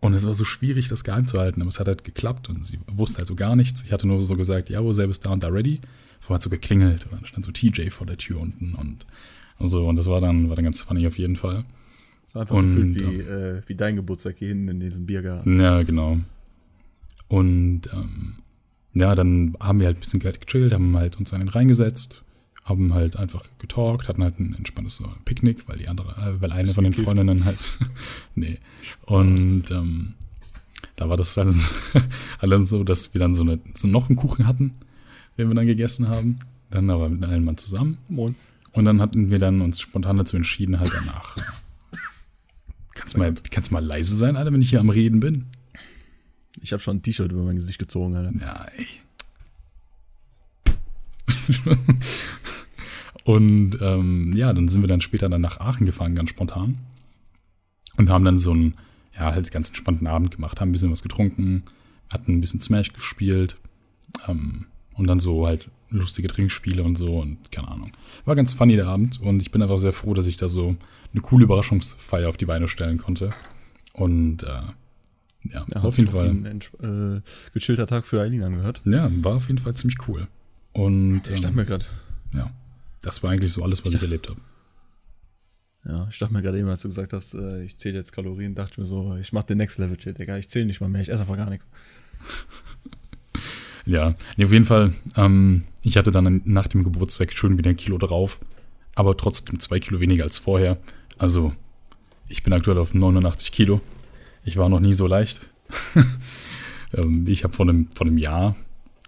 [0.00, 2.66] Und es war so schwierig, das geheim zu halten, aber es hat halt geklappt und
[2.66, 3.82] sie wusste halt so gar nichts.
[3.82, 5.80] Ich hatte nur so gesagt, ja, wo selbst da und da ready.
[6.20, 9.06] Vorher hat so geklingelt und dann stand so TJ vor der Tür unten und,
[9.58, 11.64] und so und das war dann, war dann ganz funny auf jeden Fall.
[12.24, 15.60] Das war einfach Und, gefühlt wie, äh, wie dein Geburtstag hier hinten in diesem Biergarten.
[15.60, 16.18] Ja, genau.
[17.34, 18.36] Und ähm,
[18.92, 22.22] ja, dann haben wir halt ein bisschen gechillt, haben halt uns dann reingesetzt,
[22.62, 26.72] haben halt einfach getalkt, hatten halt ein entspanntes Picknick, weil die andere, äh, weil eine
[26.72, 27.08] von den gekifft?
[27.08, 27.76] Freundinnen halt,
[28.36, 28.58] nee.
[29.06, 30.14] Und ähm,
[30.94, 31.66] da war das dann so,
[32.40, 34.74] halt so, dass wir dann so, eine, so noch einen Kuchen hatten,
[35.36, 36.38] den wir dann gegessen haben.
[36.70, 37.98] Dann aber mit allen Mann zusammen.
[38.08, 38.36] Moin.
[38.70, 41.36] Und dann hatten wir dann uns spontan dazu entschieden, halt danach.
[42.94, 45.46] Kannst mal, kannst mal leise sein, Alter, wenn ich hier am Reden bin?
[46.60, 48.32] Ich habe schon ein T-Shirt über mein Gesicht gezogen, Alter.
[48.40, 48.86] Ja, ey.
[53.24, 56.78] und ähm, ja, dann sind wir dann später dann nach Aachen gefahren, ganz spontan.
[57.96, 58.74] Und haben dann so einen,
[59.14, 61.64] ja, halt ganz entspannten Abend gemacht, haben ein bisschen was getrunken,
[62.08, 63.56] hatten ein bisschen Smash gespielt
[64.26, 67.92] ähm, und dann so halt lustige Trinkspiele und so und keine Ahnung.
[68.24, 70.76] War ganz funny der Abend und ich bin einfach sehr froh, dass ich da so
[71.12, 73.30] eine coole Überraschungsfeier auf die Beine stellen konnte.
[73.92, 74.62] Und äh,
[75.52, 76.28] ja, Ja, auf jeden Fall.
[76.28, 77.20] Ein äh,
[77.52, 78.80] gechillter Tag für Eileen angehört.
[78.84, 80.26] Ja, war auf jeden Fall ziemlich cool.
[80.72, 81.84] Und Ich dachte ähm, mir gerade,
[82.32, 82.50] ja,
[83.02, 84.40] das war eigentlich so alles, was ich erlebt habe.
[85.84, 88.54] ja, ich dachte mir gerade eben, als du gesagt hast, äh, ich zähle jetzt Kalorien,
[88.54, 90.36] dachte ich mir so, ich mache den Next Level Shit, Digga.
[90.38, 91.66] Ich zähle nicht mal mehr, ich esse einfach gar nichts.
[93.86, 94.94] Ja, nee, auf jeden Fall.
[95.16, 98.40] Ähm, ich hatte dann nach dem Geburtstag schon wieder ein Kilo drauf,
[98.94, 100.78] aber trotzdem zwei Kilo weniger als vorher.
[101.18, 101.52] Also,
[102.28, 103.82] ich bin aktuell auf 89 Kilo.
[104.44, 105.48] Ich war noch nie so leicht.
[106.94, 108.56] ähm, ich habe vor einem, vor einem Jahr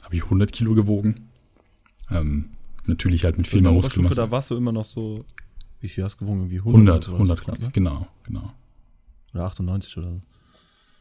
[0.03, 1.29] habe ich 100 Kilo gewogen.
[2.11, 2.51] Ähm,
[2.87, 4.14] natürlich halt mit viel mehr Muskelmasse.
[4.14, 5.18] da warst du immer noch so,
[5.81, 6.51] wie viel hast du gewogen?
[6.51, 7.20] Wie 100, oder sowas?
[7.20, 7.70] 100, Knapp, ne?
[7.72, 8.53] genau, genau.
[9.35, 10.22] Oder 98 oder so.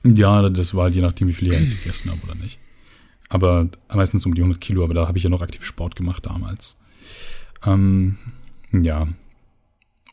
[0.03, 2.59] Ja, das war halt je nachdem, wie viel ich gegessen habe oder nicht.
[3.29, 6.25] Aber meistens um die 100 Kilo, aber da habe ich ja noch aktiv Sport gemacht
[6.25, 6.77] damals.
[7.65, 8.17] Ähm,
[8.71, 9.07] ja.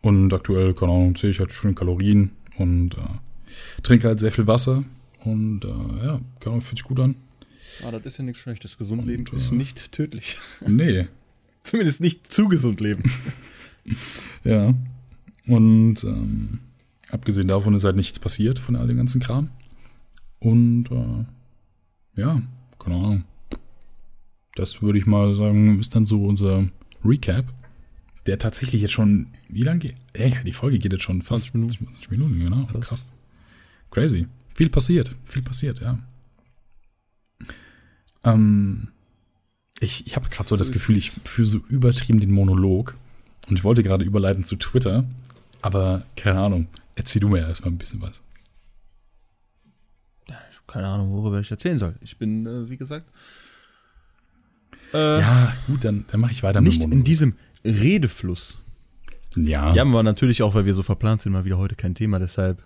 [0.01, 3.01] Und aktuell, keine Ahnung, zähle ich halt schön Kalorien und äh,
[3.83, 4.85] trinke halt sehr viel Wasser.
[5.25, 7.15] Und äh, ja, Ahnung, fühlt sich gut an.
[7.85, 8.77] Ah, das ist ja nichts Schlechtes.
[8.77, 10.37] Gesund Und, leben ist äh, nicht tödlich.
[10.67, 11.07] Nee,
[11.63, 13.05] Zumindest nicht zu gesund leben.
[14.45, 14.75] ja.
[15.47, 16.61] Und ähm,
[17.11, 19.51] abgesehen davon ist halt nichts passiert von all dem ganzen Kram.
[20.41, 22.43] Und äh, ja,
[22.79, 23.25] keine Ahnung.
[24.55, 26.69] Das würde ich mal sagen, ist dann so unser
[27.05, 27.47] Recap,
[28.27, 29.95] der tatsächlich jetzt schon, wie lange geht?
[30.13, 31.87] Ey, die Folge geht jetzt schon fast 20 Minuten.
[31.87, 32.67] 20 Minuten, genau.
[32.67, 32.89] Fast.
[32.89, 33.13] Krass.
[33.93, 34.27] Crazy.
[34.55, 35.99] Viel passiert, viel passiert, ja.
[38.25, 38.89] Ähm,
[39.81, 42.97] ich ich habe gerade so das Gefühl, ich führe so übertrieben den Monolog.
[43.49, 45.05] Und ich wollte gerade überleiten zu Twitter,
[45.61, 46.69] aber keine Ahnung.
[46.95, 48.23] Erzähl du mir erstmal ein bisschen was.
[50.29, 51.95] Ja, ich habe keine Ahnung, worüber ich erzählen soll.
[52.01, 53.11] Ich bin, äh, wie gesagt.
[54.95, 58.59] Äh, ja, gut, dann, dann mache ich weiter nicht mit Nicht in diesem Redefluss.
[59.37, 59.75] Ja.
[59.75, 62.19] Ja, aber natürlich auch, weil wir so verplant sind, mal wieder heute kein Thema.
[62.19, 62.63] Deshalb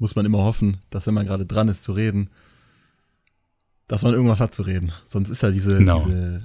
[0.00, 2.30] muss man immer hoffen, dass wenn man gerade dran ist zu reden,
[3.86, 4.92] dass man irgendwas hat zu reden.
[5.04, 6.04] Sonst ist da diese, genau.
[6.04, 6.44] diese,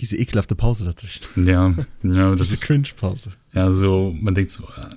[0.00, 1.22] diese ekelhafte Pause dazwischen.
[1.44, 3.32] Ja, ja das diese Cringe-Pause.
[3.52, 4.96] Ja, so, man denkt so, äh,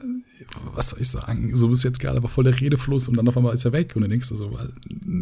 [0.74, 1.56] was soll ich sagen?
[1.56, 3.96] So ist jetzt gerade aber voll der Redefluss und dann auf einmal ist er weg
[3.96, 4.70] und dann denkst du so, weil,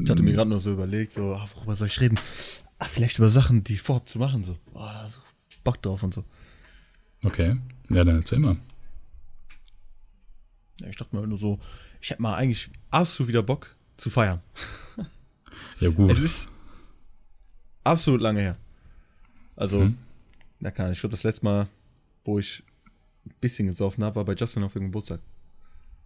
[0.03, 2.19] Ich hatte mir gerade nur so überlegt, so, ach, worüber soll ich reden?
[2.77, 4.58] Ach, vielleicht über Sachen, die vorhaben zu machen, so.
[4.73, 5.19] Oh, so
[5.63, 6.23] Bock drauf und so.
[7.23, 7.55] Okay.
[7.89, 8.58] Ja, dann erzähl mal.
[10.82, 11.60] Ja, ich dachte mal nur so,
[12.01, 14.41] ich hätte mal eigentlich absolut wieder Bock zu feiern.
[15.79, 16.12] Ja, gut.
[16.12, 16.49] Es ist
[17.85, 18.57] absolut lange her.
[19.55, 19.97] Also, hm.
[20.59, 21.67] na kann ich glaube, das letzte Mal,
[22.25, 22.63] wo ich
[23.25, 25.21] ein bisschen gesoffen habe, war bei Justin auf dem Geburtstag.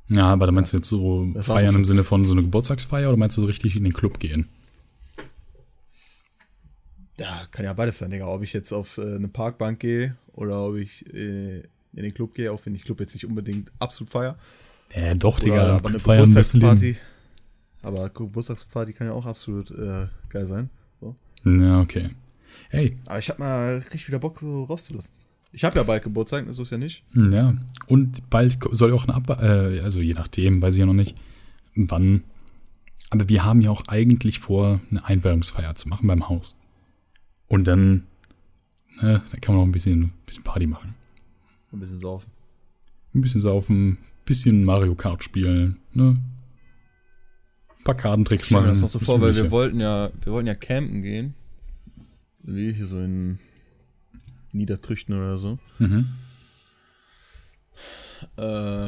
[0.10, 3.08] Ja, aber da meinst du jetzt so das feiern im Sinne von so eine Geburtstagsfeier
[3.08, 4.50] oder meinst du so richtig in den Club gehen?
[7.20, 8.28] Ja, kann ja beides sein, Digga.
[8.28, 12.34] Ob ich jetzt auf äh, eine Parkbank gehe oder ob ich äh, in den Club
[12.34, 14.38] gehe, auch wenn ich Club jetzt nicht unbedingt absolut feier.
[14.96, 15.78] Ja, doch, Digga.
[15.78, 16.98] Aber eine Geburtstagsparty.
[17.82, 20.70] Aber Geburtstagsparty kann ja auch absolut äh, geil sein.
[21.00, 21.16] So.
[21.46, 22.12] Ja, okay.
[22.70, 22.98] Hey.
[23.06, 25.12] Aber ich hab mal richtig wieder Bock, so rauszulassen.
[25.52, 27.04] Ich habe ja bald Geburtstag, so ist ja nicht.
[27.12, 27.54] Hm, ja,
[27.86, 29.30] und bald soll auch ein Ab...
[29.42, 31.16] Äh, also je nachdem, weiß ich ja noch nicht,
[31.76, 32.24] wann.
[33.12, 36.60] Aber wir haben ja auch eigentlich vor, eine Einweihungsfeier zu machen beim Haus.
[37.48, 38.08] Und dann,
[39.00, 40.96] ne, da kann man noch ein bisschen, bisschen Party machen.
[41.72, 42.32] Ein bisschen saufen.
[43.14, 46.22] Ein bisschen saufen, ein bisschen Mario Kart spielen, ne?
[47.78, 48.68] Ein paar Kartentricks machen.
[48.68, 51.34] Das noch so vor, weil wir wollten ja, wir wollten ja campen gehen.
[52.42, 53.40] Wie hier so in
[54.52, 55.60] Niederkrüchten oder so.
[55.80, 56.08] Mhm.
[58.38, 58.88] Äh,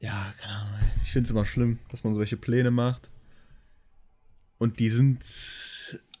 [0.00, 0.80] ja, keine Ahnung.
[1.02, 3.10] Ich finde es immer schlimm, dass man solche Pläne macht.
[4.58, 5.24] Und die sind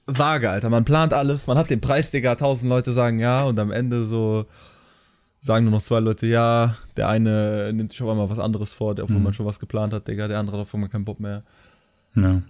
[0.06, 0.70] vage, Alter.
[0.70, 2.34] Man plant alles, man hat den Preis, Digga.
[2.34, 4.46] Tausend Leute sagen ja und am Ende so
[5.40, 6.76] sagen nur noch zwei Leute ja.
[6.96, 9.24] Der eine nimmt sich auf einmal was anderes vor, obwohl mhm.
[9.24, 10.28] man schon was geplant hat, Digga.
[10.28, 11.42] Der andere hat auf einmal keinen Bock mehr.
[12.14, 12.42] Ja.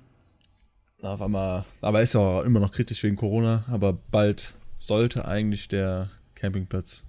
[1.02, 6.10] Auf einmal, aber ist ja immer noch kritisch wegen Corona, aber bald sollte eigentlich der
[6.34, 7.04] Campingplatz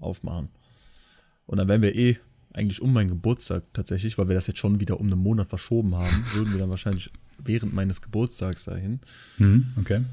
[0.00, 0.48] aufmachen.
[1.46, 2.16] Und dann werden wir eh
[2.54, 5.94] eigentlich um meinen Geburtstag tatsächlich, weil wir das jetzt schon wieder um einen Monat verschoben
[5.94, 9.00] haben, würden wir dann wahrscheinlich während meines Geburtstags dahin.
[9.38, 10.04] Mhm, okay.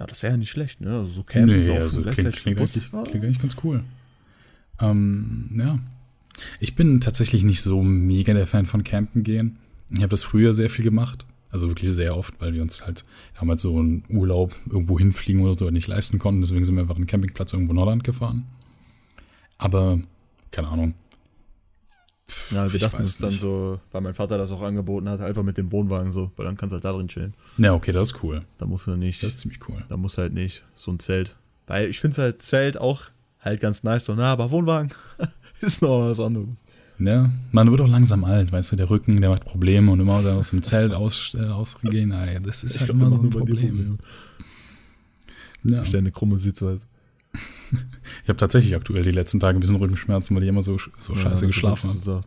[0.00, 0.96] Ja, das wäre ja nicht schlecht, ne?
[0.96, 3.84] Also so Campen nee, also klingt, klingt, eigentlich, klingt eigentlich ganz cool.
[4.80, 5.78] Ähm, ja.
[6.58, 9.58] Ich bin tatsächlich nicht so mega der Fan von Campen gehen.
[9.90, 11.26] Ich habe das früher sehr viel gemacht.
[11.50, 13.04] Also wirklich sehr oft, weil wir uns halt
[13.38, 16.40] damals so einen Urlaub irgendwo hinfliegen oder so nicht leisten konnten.
[16.40, 18.46] Deswegen sind wir einfach einen Campingplatz irgendwo in Holland gefahren.
[19.58, 20.00] Aber,
[20.50, 20.94] keine Ahnung.
[22.50, 25.42] Ja, wir ich dachten es dann so, weil mein Vater das auch angeboten hat, einfach
[25.42, 27.34] mit dem Wohnwagen so, weil dann kannst du halt da drin chillen.
[27.58, 28.42] Ja, okay, das ist cool.
[28.58, 29.22] Da musst du nicht.
[29.22, 29.84] Das ist ziemlich cool.
[29.88, 31.36] Da muss halt nicht so ein Zelt.
[31.66, 33.02] Weil ich finde halt Zelt auch
[33.40, 34.90] halt ganz nice, so, na, aber Wohnwagen
[35.60, 36.48] ist noch was anderes.
[36.98, 40.16] Ja, man wird auch langsam alt, weißt du, der Rücken, der macht Probleme und immer
[40.16, 43.98] aus dem Zelt aus, äh, ausgehen, ey, das ist ich halt immer so ein Problem.
[45.62, 45.82] Ja.
[45.82, 46.86] Ich eine krumme Sitzweise.
[48.22, 51.12] Ich habe tatsächlich aktuell die letzten Tage ein bisschen Rückenschmerzen, weil ich immer so, so
[51.14, 52.20] ja, scheiße geschlafen habe.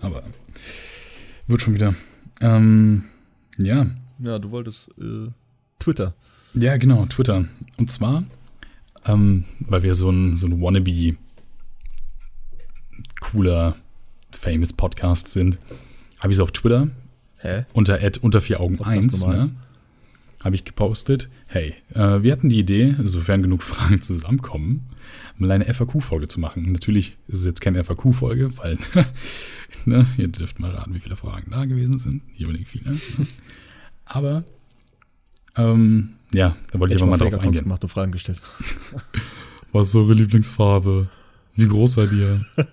[0.00, 0.22] Aber
[1.46, 1.94] wird schon wieder.
[2.40, 3.04] Ähm,
[3.56, 3.86] ja.
[4.18, 5.28] Ja, du wolltest äh,
[5.78, 6.14] Twitter.
[6.54, 7.44] Ja, genau, Twitter.
[7.78, 8.24] Und zwar,
[9.04, 11.16] ähm, weil wir so ein, so ein Wannabe
[13.20, 13.76] cooler,
[14.30, 15.58] famous Podcast sind,
[16.20, 16.88] habe ich es auf Twitter
[17.38, 17.64] Hä?
[17.72, 19.50] unter unter vier Augen 1, ne?
[20.42, 24.90] Habe ich gepostet, hey, äh, wir hatten die Idee, sofern genug Fragen zusammenkommen,
[25.36, 26.70] mal eine FAQ-Folge zu machen.
[26.72, 28.78] Natürlich ist es jetzt keine FAQ-Folge, weil
[29.84, 32.26] ne, ihr dürft mal raten, wie viele Fragen da gewesen sind.
[32.28, 32.92] Nicht unbedingt viele.
[32.92, 32.98] Ne?
[34.04, 34.44] Aber
[35.56, 37.64] ähm, ja, da wollte ich aber mal drauf eingehen.
[37.64, 38.40] gemacht und Fragen gestellt.
[39.72, 41.08] Was ist eure Lieblingsfarbe?
[41.54, 42.40] Wie groß seid ihr?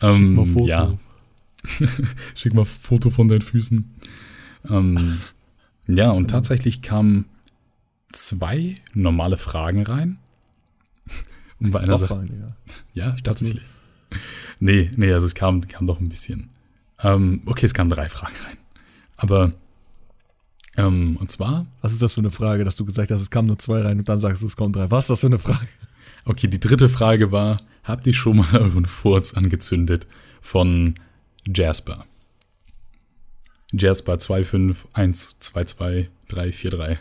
[0.00, 0.66] ähm, mal Foto.
[0.66, 0.98] Ja.
[2.34, 3.90] Schick mal Foto von deinen Füßen.
[4.68, 5.20] Ähm,
[5.86, 7.26] ja, und tatsächlich kamen
[8.12, 10.18] zwei normale Fragen rein.
[11.60, 12.28] Und bei einer Sache.
[12.94, 13.62] Ja, ja tatsächlich.
[14.60, 16.48] Nee, nee, also es kam, kam doch ein bisschen.
[17.02, 18.56] Ähm, okay, es kamen drei Fragen rein.
[19.16, 19.52] Aber,
[20.76, 21.66] ähm, und zwar.
[21.80, 23.98] Was ist das für eine Frage, dass du gesagt hast, es kamen nur zwei rein
[23.98, 24.90] und dann sagst du, es kommen drei?
[24.92, 25.66] Was ist das für eine Frage?
[26.26, 30.06] Okay, die dritte Frage war: Habt ihr schon mal euren Furz angezündet
[30.40, 30.94] von
[31.44, 32.06] Jasper?
[33.78, 36.96] Jasper 2512243.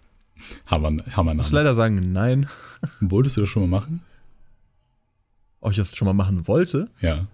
[0.66, 2.48] Hammer, Hammer Ich muss leider sagen, nein.
[3.00, 4.00] Wolltest du das schon mal machen?
[5.60, 6.88] Ob ich das schon mal machen wollte?
[7.00, 7.26] Ja.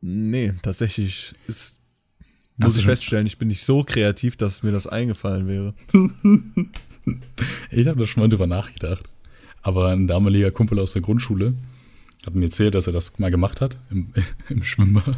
[0.00, 1.80] Nee, tatsächlich ist,
[2.56, 5.74] muss ich feststellen, ich bin nicht so kreativ, dass mir das eingefallen wäre.
[7.70, 9.10] Ich habe da schon mal drüber nachgedacht.
[9.62, 11.54] Aber ein damaliger Kumpel aus der Grundschule
[12.26, 14.12] hat mir erzählt, dass er das mal gemacht hat im,
[14.50, 15.16] im Schwimmbad.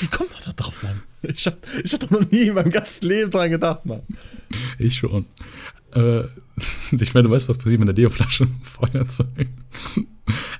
[0.00, 1.02] Wie kommt man da drauf, Mann?
[1.22, 4.02] Ich hab, ich hab doch noch nie in meinem ganzen Leben dran gedacht, Mann.
[4.78, 5.26] Ich schon.
[5.94, 6.22] Äh,
[6.98, 9.48] ich meine, du weißt, was passiert mit der Deo-Flasche im Feuerzeug.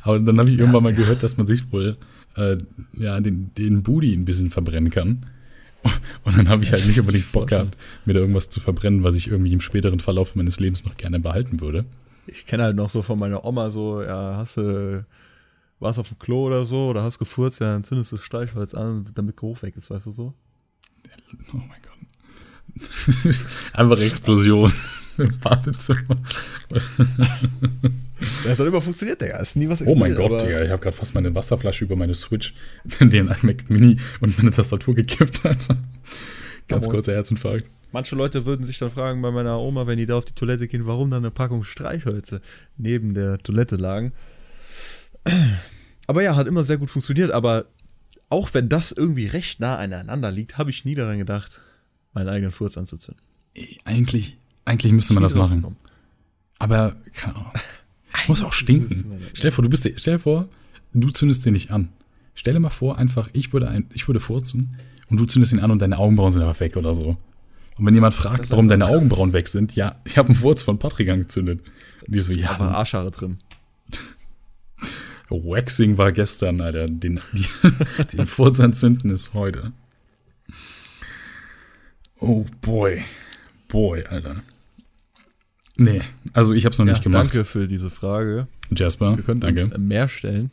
[0.03, 1.97] Aber dann habe ich irgendwann mal gehört, dass man sich wohl
[2.37, 2.57] äh,
[2.99, 5.27] ja, den, den Booty ein bisschen verbrennen kann.
[6.25, 9.15] Und dann habe ich halt nicht unbedingt Bock gehabt, mir da irgendwas zu verbrennen, was
[9.15, 11.85] ich irgendwie im späteren Verlauf meines Lebens noch gerne behalten würde.
[12.27, 15.05] Ich kenne halt noch so von meiner Oma so, ja, hast du,
[15.81, 18.75] warst auf dem Klo oder so, oder hast gefurzt, ja, dann zündest du das Streichholz
[18.75, 20.35] an, damit Geruch weg ist, weißt du so?
[21.53, 23.39] Oh mein Gott.
[23.73, 24.73] Einfach Explosion
[25.19, 26.17] im Badezimmer.
[28.45, 29.39] Das hat immer funktioniert, Digga.
[29.39, 32.15] Ist nie was Oh mein Gott, Digga, ich habe gerade fast meine Wasserflasche über meine
[32.15, 32.55] Switch,
[33.01, 35.69] den Mac Mini und meine Tastatur gekippt hat.
[36.69, 36.93] Ganz on.
[36.93, 37.71] kurzer Herzinfarkt.
[37.91, 40.69] Manche Leute würden sich dann fragen bei meiner Oma, wenn die da auf die Toilette
[40.69, 42.41] gehen, warum dann eine Packung Streichhölzer
[42.77, 44.13] neben der Toilette lagen.
[46.07, 47.31] Aber ja, hat immer sehr gut funktioniert.
[47.31, 47.67] Aber
[48.29, 51.61] auch wenn das irgendwie recht nah aneinander liegt, habe ich nie daran gedacht,
[52.15, 53.23] meinen eigenen Furz anzuzünden.
[53.85, 55.77] Eigentlich, eigentlich müsste man das machen.
[56.59, 57.53] Aber, keine Ahnung.
[58.27, 59.21] Muss auch stinken.
[59.33, 60.49] Stell dir vor, du bist, stell dir vor,
[60.93, 61.89] du zündest den nicht an.
[62.35, 64.77] Stell dir mal vor, einfach, ich würde, ein, ich würde furzen
[65.09, 67.17] und du zündest ihn an und deine Augenbrauen sind einfach weg oder so.
[67.79, 70.63] Und wenn jemand fragt, Das warum deine Augenbrauen weg sind, ja, ich habe einen Furz
[70.63, 71.61] von Patrick angezündet.
[72.07, 73.39] Und die so, ja, Da war Arschhaare drin.
[75.31, 76.87] Waxing war gestern, Alter.
[76.89, 77.47] Den, die,
[78.17, 79.73] den Furz anzünden ist heute.
[82.21, 83.03] Oh boy.
[83.69, 84.37] Boy, Alter.
[85.77, 86.01] Nee,
[86.33, 87.21] also ich hab's noch Ja, nicht gemacht.
[87.27, 88.49] danke für diese Frage.
[88.75, 89.17] Jasper.
[89.17, 89.65] Wir könnten danke.
[89.65, 90.51] uns mehr stellen.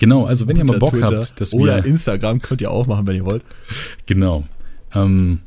[0.00, 1.86] Genau, also wenn ihr mal Bock Twitter habt, dass Oder wir.
[1.86, 3.44] Instagram könnt ihr auch machen, wenn ihr wollt.
[4.06, 4.44] Genau.
[4.92, 5.40] Ähm,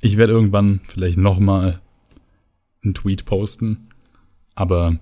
[0.00, 1.80] ich werde irgendwann vielleicht nochmal
[2.82, 3.88] einen Tweet posten.
[4.54, 4.98] Aber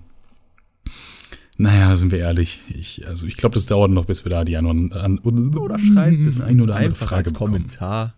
[1.59, 2.61] naja, sind wir ehrlich.
[2.69, 6.21] Ich, also ich glaube, das dauert noch, bis wir da die an, an, Oder schreibt
[6.21, 7.33] es ein oder andere einfach Frage als.
[7.33, 8.13] Kommentar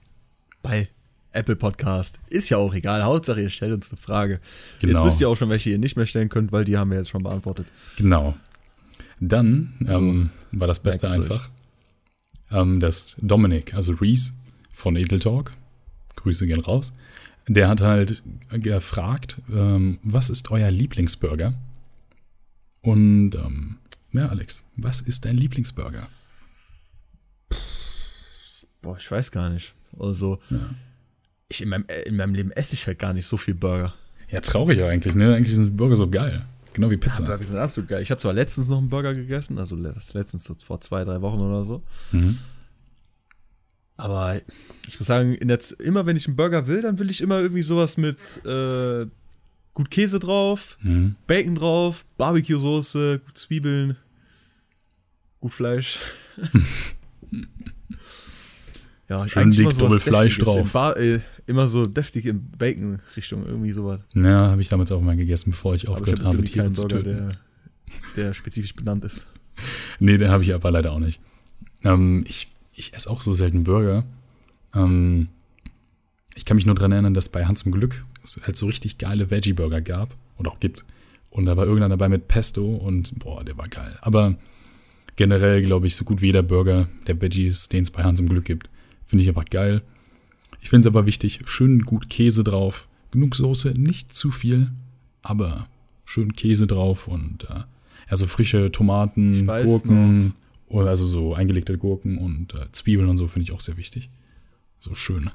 [0.61, 0.87] bei
[1.31, 2.19] Apple Podcast.
[2.29, 3.03] Ist ja auch egal.
[3.03, 4.33] Hauptsache, ihr stellt uns eine Frage.
[4.33, 5.05] Jetzt Genau.
[5.05, 7.09] wisst ihr auch schon, welche ihr nicht mehr stellen könnt, weil die haben wir jetzt
[7.09, 7.65] schon beantwortet.
[7.97, 8.35] Genau.
[9.19, 11.49] Dann ähm, war das Beste einfach,
[12.51, 14.33] ähm, dass Dominik, also Reese
[14.71, 15.53] von Edel Talk,
[16.15, 16.93] Grüße gehen raus,
[17.47, 21.55] der hat halt gefragt, ähm, was ist euer Lieblingsburger?
[22.81, 23.77] Und ähm,
[24.11, 26.07] ja, Alex, was ist dein Lieblingsburger?
[28.81, 29.75] Boah, ich weiß gar nicht.
[29.99, 30.39] Also,
[31.47, 33.93] ich in meinem, äh, in meinem Leben esse ich halt gar nicht so viel Burger.
[34.29, 35.35] Ja, traurig eigentlich, ne?
[35.35, 36.45] Eigentlich sind Burger so geil.
[36.73, 37.23] Genau wie Pizza.
[37.23, 38.01] Burger sind absolut geil.
[38.01, 41.39] Ich habe zwar letztens noch einen Burger gegessen, also letztens so vor zwei, drei Wochen
[41.39, 41.83] oder so.
[42.13, 42.37] Mhm.
[43.97, 44.39] Aber
[44.87, 47.61] ich muss sagen, der immer wenn ich einen Burger will, dann will ich immer irgendwie
[47.61, 49.05] sowas mit äh,
[49.73, 51.15] gut Käse drauf, Mhm.
[51.27, 53.95] Bacon drauf, Barbecue-Soße, gut Zwiebeln,
[55.39, 55.99] gut Fleisch.
[59.09, 60.71] ja, ich eigentlich immer Doppelfleisch Deftiges drauf.
[60.71, 64.01] Bar, äh, immer so deftig in Bacon-Richtung, irgendwie sowas.
[64.13, 66.87] Ja, habe ich damals auch mal gegessen, bevor ich Aber ich aufgehört habe Tiere zu
[66.87, 67.03] töten.
[67.05, 67.31] der,
[68.15, 69.27] der spezifisch benannt ist.
[69.99, 71.19] Nee, den habe ich aber leider auch nicht.
[71.83, 74.03] Ähm, ich, ich esse auch so selten Burger.
[74.73, 75.27] Ähm,
[76.35, 78.97] ich kann mich nur daran erinnern, dass bei Hans im Glück es halt so richtig
[78.97, 80.85] geile Veggie-Burger gab und auch gibt.
[81.29, 83.97] Und da war irgendeiner dabei mit Pesto und boah, der war geil.
[84.01, 84.35] Aber
[85.15, 88.29] generell glaube ich, so gut wie jeder Burger der Veggies, den es bei Hans im
[88.29, 88.69] Glück gibt,
[89.05, 89.81] finde ich einfach geil.
[90.61, 94.71] Ich finde es aber wichtig, schön gut Käse drauf, genug Soße, nicht zu viel,
[95.21, 95.67] aber
[96.05, 97.63] schön Käse drauf und äh,
[98.07, 100.33] also frische Tomaten, Gurken,
[100.67, 104.09] oder also so eingelegte Gurken und äh, Zwiebeln und so finde ich auch sehr wichtig.
[104.79, 105.29] So schön.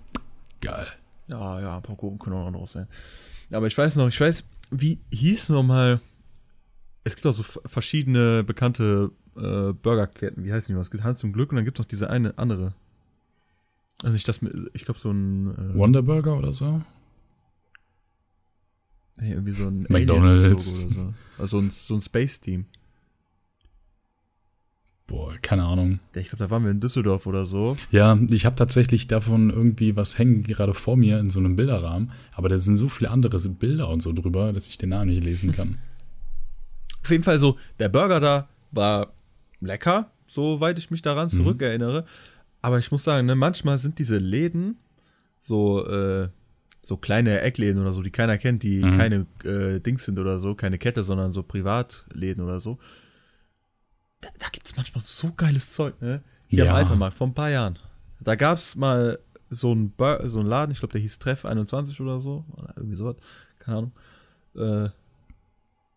[0.61, 0.87] Geil.
[1.29, 2.87] Ja, ja, ein paar Gurken können auch noch drauf sein.
[3.51, 6.01] Aber ich weiß noch, ich weiß, wie hieß noch mal.
[7.05, 10.45] Es gibt auch so verschiedene bekannte äh, Burgerketten.
[10.45, 10.83] Wie heißen die noch?
[10.83, 12.75] Es gibt Hans zum Glück und dann gibt es noch diese eine andere.
[14.03, 15.51] Also nicht das mit, ich glaube so ein.
[15.51, 16.83] Äh, Wonder Burger oder so?
[19.19, 20.45] nee, irgendwie so ein McDonald's.
[20.45, 21.14] Oder so.
[21.38, 22.66] Also ein, so ein Space-Team.
[25.09, 26.01] Boah, keine Ahnung.
[26.16, 27.77] Ich glaube, da waren wir in Düsseldorf oder so.
[27.92, 32.11] Ja, ich habe tatsächlich davon irgendwie was hängen, gerade vor mir in so einem Bilderrahmen.
[32.33, 35.23] Aber da sind so viele andere Bilder und so drüber, dass ich den Namen nicht
[35.23, 35.79] lesen kann.
[37.05, 39.12] Auf jeden Fall so, der Burger da war
[39.61, 42.05] lecker, soweit ich mich daran zurückerinnere.
[42.61, 44.77] Aber ich muss sagen, ne, manchmal sind diese Läden
[45.38, 46.29] so, äh,
[46.83, 48.97] so kleine Eckläden oder so, die keiner kennt, die Mhm.
[48.97, 52.79] keine äh, Dings sind oder so, keine Kette, sondern so Privatläden oder so.
[54.27, 56.23] Da, da gibt es manchmal so geiles Zeug, ne?
[56.49, 56.71] Hier Ja.
[56.71, 57.79] am Altermarkt vor ein paar Jahren.
[58.21, 59.19] Da gab es mal
[59.51, 62.73] so einen Bur so einen Laden, ich glaube, der hieß Treff 21 oder so, oder
[62.77, 63.17] irgendwie sowas,
[63.59, 63.93] keine Ahnung.
[64.57, 64.89] Äh,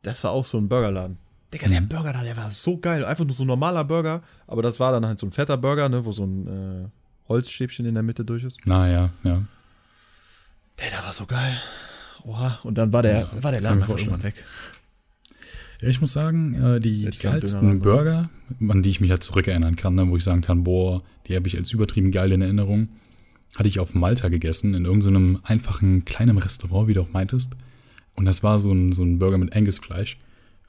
[0.04, 1.18] das war auch so ein Burgerladen.
[1.54, 1.90] Digga, der Mhm.
[1.90, 3.04] Burger da, der war so geil.
[3.06, 5.90] Einfach nur so ein normaler Burger, aber das war dann halt so ein fetter Burger,
[5.90, 6.88] ne, wo so ein äh,
[7.28, 8.66] Holzstäbchen in der Mitte durch ist.
[8.68, 9.42] Naja, ja.
[10.80, 11.58] Der, der war so geil.
[12.24, 14.36] Oha, und dann war der, Ja, war der Laden einfach irgendwann weg.
[15.82, 18.30] Ja, ich muss sagen, äh, die, die geilsten Burger,
[18.68, 21.48] an die ich mich halt zurückerinnern kann, ne, wo ich sagen kann, boah, die habe
[21.48, 22.90] ich als übertrieben geil in Erinnerung,
[23.56, 27.56] hatte ich auf Malta gegessen, in irgendeinem einfachen kleinen Restaurant, wie du auch meintest.
[28.16, 30.18] Und das war so ein, so ein Burger mit Angus-Fleisch.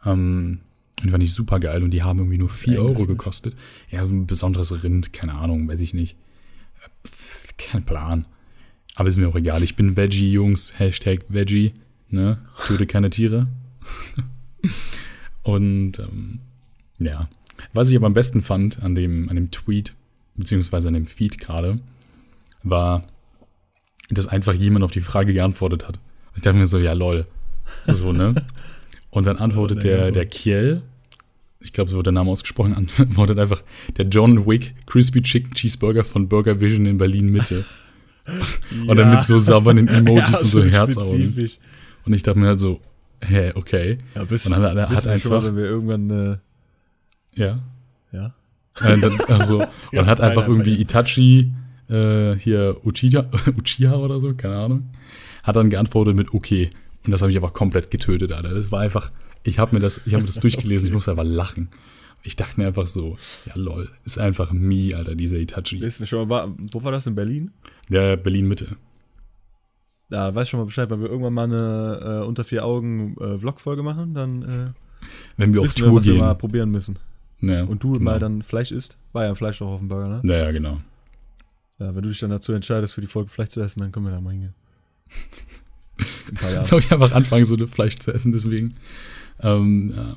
[0.04, 0.60] Ähm,
[1.00, 3.56] und die fand ich super geil und die haben irgendwie nur 4 Euro gekostet.
[3.90, 6.16] Ja, so ein besonderes Rind, keine Ahnung, weiß ich nicht.
[6.84, 8.26] Äh, pff, Kein Plan.
[8.94, 9.62] Aber ist mir auch egal.
[9.62, 10.78] Ich bin Veggie, Jungs.
[10.78, 11.72] Hashtag Veggie.
[12.10, 12.38] Ne?
[12.66, 13.48] Töte keine Tiere.
[15.42, 16.40] Und ähm,
[16.98, 17.28] ja.
[17.72, 19.94] Was ich aber am besten fand an dem, an dem Tweet,
[20.36, 21.78] beziehungsweise an dem Feed gerade,
[22.62, 23.04] war,
[24.08, 25.98] dass einfach jemand auf die Frage geantwortet hat.
[26.34, 27.26] Ich dachte mir so, ja lol.
[27.86, 28.34] So, ne?
[29.10, 30.82] Und dann antwortet der, der Kiel,
[31.58, 33.62] ich glaube, so wird der Name ausgesprochen, antwortet einfach
[33.96, 37.64] der John Wick Crispy Chicken Cheeseburger von Burger Vision in Berlin Mitte.
[38.86, 41.32] Und dann mit so sauberen Emojis und so Herzaugen.
[41.32, 41.58] spezifisch.
[42.04, 42.80] Und ich dachte mir halt so,
[43.20, 43.98] hä, okay.
[44.14, 46.36] Ja, bis, Und dann hat hat schon mal, einfach, wenn wir irgendwann, äh,
[47.34, 47.58] ja,
[48.12, 48.34] ja.
[48.80, 49.60] Äh, dann, also,
[49.92, 51.52] Ja, und hat einfach nein, irgendwie Itachi,
[51.88, 53.28] äh, hier Uchiha,
[53.58, 54.90] Uchiha oder so, keine Ahnung,
[55.42, 56.70] hat dann geantwortet mit okay.
[57.04, 58.54] Und das habe ich aber komplett getötet, Alter.
[58.54, 59.10] Das war einfach,
[59.42, 61.68] ich habe mir das, ich habe mir das durchgelesen, ich musste einfach lachen.
[62.22, 65.80] Ich dachte mir einfach so, ja lol, ist einfach me, Alter, dieser Itachi.
[65.80, 67.50] Wissen wir schon mal, wo war das in Berlin?
[67.88, 68.76] Der Berlin Mitte.
[70.10, 73.38] Da weiß schon mal Bescheid, wenn wir irgendwann mal eine äh, unter vier Augen äh,
[73.38, 74.46] Vlog-Folge machen, dann äh,
[75.36, 76.20] Wenn wir auf wissen wir, Tour was wir gehen.
[76.20, 76.98] mal probieren müssen.
[77.40, 78.04] Ja, Und du genau.
[78.10, 78.98] mal dann Fleisch isst.
[79.12, 80.20] War ja ein Fleisch auch auf dem Burger, ne?
[80.24, 80.78] Ja, ja, genau.
[81.78, 84.04] Ja, wenn du dich dann dazu entscheidest, für die Folge Fleisch zu essen, dann können
[84.06, 84.54] wir da mal hingehen.
[86.52, 88.74] Jetzt soll ich einfach anfangen, so Fleisch zu essen, deswegen.
[89.40, 90.16] Ähm, ja.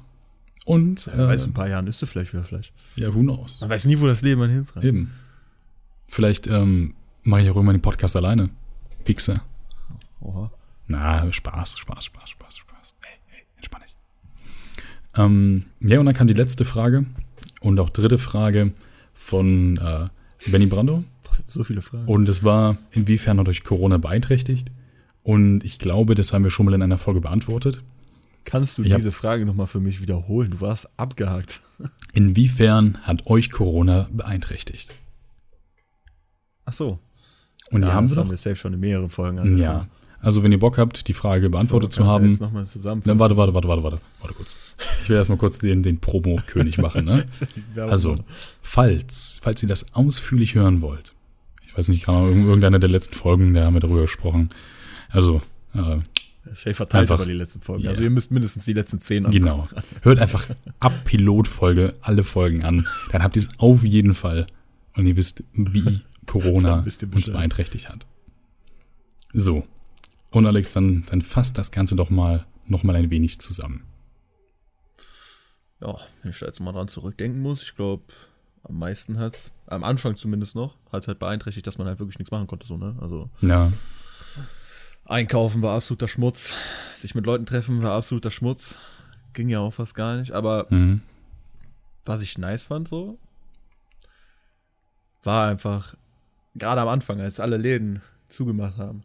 [0.65, 2.71] Und, Ja, weißt du, in äh, ein paar Jahren isst du vielleicht wieder Fleisch.
[2.95, 3.61] ja, who knows?
[3.61, 4.85] Man weiß nie, wo das Leben einen hintreibt.
[4.85, 5.11] Eben.
[6.07, 8.49] Vielleicht ähm, mache ich auch irgendwann den Podcast alleine.
[9.05, 9.43] Pixar.
[10.23, 10.51] Oha.
[10.87, 12.93] Na, Spaß, Spaß, Spaß, Spaß, Spaß.
[13.01, 13.95] Hey, hey, entspann dich.
[15.15, 17.05] Ähm, ja, und dann kam die letzte Frage
[17.61, 18.73] und auch dritte Frage
[19.13, 20.07] von äh,
[20.49, 21.03] Benny Brando.
[21.47, 22.07] So viele Fragen.
[22.07, 24.69] Und es war, inwiefern hat euch Corona beeinträchtigt?
[25.23, 27.81] Und ich glaube, das haben wir schon mal in einer Folge beantwortet.
[28.45, 30.51] Kannst du Ich hab- diese Frage nochmal für mich wiederholen?
[30.51, 31.61] Du warst abgehakt.
[32.13, 34.93] Inwiefern hat euch Corona beeinträchtigt?
[36.65, 36.99] Ach so.
[37.71, 38.33] Und die ja, haben das wir haben doch.
[38.33, 39.87] wir safe schon in mehreren Folgen Ja.
[40.23, 42.33] Also, wenn ihr Bock habt, die Frage beantwortet zu haben,
[42.65, 43.01] zusammen.
[43.05, 44.73] Dann warte, warte, warte, warte, warte, warte kurz.
[45.03, 47.25] Ich will erstmal kurz den, den Promo-König machen, ne?
[47.75, 48.15] Also,
[48.61, 51.11] falls, falls ihr das ausführlich hören wollt,
[51.65, 54.49] ich weiß nicht, Ahnung, irgendeiner der letzten Folgen, da haben wir darüber gesprochen.
[55.09, 55.41] Also,
[55.75, 55.97] äh,
[56.53, 57.83] Safe verteilt Einfach- über die letzten Folgen.
[57.83, 57.89] Ja.
[57.91, 59.43] Also ihr müsst mindestens die letzten zehn angucken.
[59.43, 59.67] genau.
[60.01, 60.47] Hört einfach
[60.79, 62.85] ab Pilotfolge alle Folgen an.
[63.11, 64.47] Dann habt ihr es auf jeden Fall.
[64.95, 66.83] Und ihr wisst, wie Corona
[67.13, 68.05] uns beeinträchtigt hat.
[69.33, 69.65] So.
[70.33, 73.83] Und Alex, dann, dann fasst das Ganze doch mal noch mal ein wenig zusammen.
[75.79, 78.03] Ja, wenn ich da jetzt mal dran zurückdenken muss, ich glaube,
[78.63, 82.31] am meisten hat's, am Anfang zumindest noch, hat's halt beeinträchtigt, dass man halt wirklich nichts
[82.31, 82.95] machen konnte, so, ne?
[82.99, 83.71] Also Ja,
[85.05, 86.53] einkaufen war absoluter Schmutz,
[86.95, 88.75] sich mit Leuten treffen war absoluter Schmutz.
[89.33, 91.01] Ging ja auch fast gar nicht, aber mhm.
[92.05, 93.19] was ich nice fand so,
[95.21, 95.95] war einfach,
[96.55, 99.03] gerade am Anfang, als alle Läden zugemacht haben.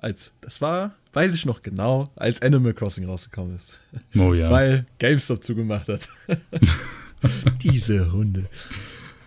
[0.00, 3.76] Als, das war, weiß ich noch genau, als Animal Crossing rausgekommen ist.
[4.16, 4.50] Oh ja.
[4.50, 6.08] Weil GameStop zugemacht hat.
[7.62, 8.46] Diese Hunde.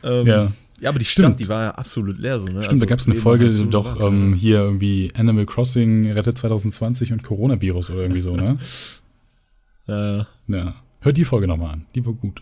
[0.01, 0.51] Ähm, ja.
[0.79, 1.25] ja, aber die Stimmt.
[1.25, 2.63] Stadt, die war ja absolut leer so, ne?
[2.63, 7.11] Stimmt, da gab es eine Folge, doch gemacht, ähm, hier irgendwie Animal Crossing rettet 2020
[7.11, 8.57] und Coronavirus oder irgendwie so, ne?
[9.87, 10.27] Ja.
[10.47, 10.75] Ja.
[11.01, 11.85] Hört die Folge nochmal an.
[11.95, 12.39] Die war gut.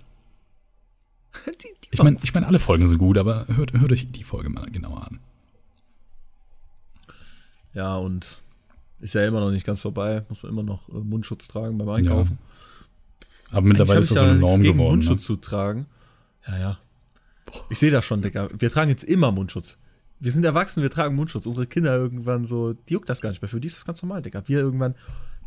[1.48, 4.24] Die, die Ich meine, ich mein, alle Folgen sind gut, aber hört, hört euch die
[4.24, 5.20] Folge mal genauer an.
[7.74, 8.42] Ja, und
[9.00, 10.24] ist ja immer noch nicht ganz vorbei.
[10.30, 12.38] Muss man immer noch äh, Mundschutz tragen beim Einkaufen.
[13.52, 15.00] Aber mittlerweile ist das so eine Norm ja gegen geworden.
[15.00, 15.06] Ne?
[15.06, 15.86] Mundschutz zu tragen.
[16.48, 16.78] Ja, ja.
[17.70, 18.50] Ich sehe das schon, Digga.
[18.58, 19.78] Wir tragen jetzt immer Mundschutz.
[20.20, 21.46] Wir sind erwachsen, wir tragen Mundschutz.
[21.46, 23.50] Unsere Kinder irgendwann so, die juckt das gar nicht mehr.
[23.50, 24.44] Für die ist das ganz normal, Digga.
[24.46, 24.96] Wir irgendwann,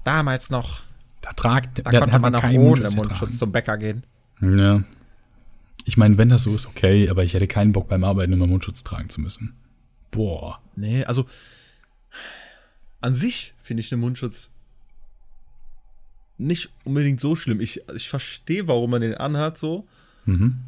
[0.04, 0.80] damals noch,
[1.20, 4.04] Da tragt, da da konnte man keinen ohne Mundschutz zum Bäcker gehen.
[4.40, 4.82] Ja.
[5.84, 8.46] Ich meine, wenn das so ist, okay, aber ich hätte keinen Bock beim Arbeiten immer
[8.46, 9.54] Mundschutz tragen zu müssen.
[10.10, 10.60] Boah.
[10.74, 11.26] Nee, also
[13.00, 14.50] an sich finde ich den Mundschutz
[16.38, 17.60] nicht unbedingt so schlimm.
[17.60, 19.86] Ich, ich verstehe, warum man den anhat, so.
[20.24, 20.58] Mhm.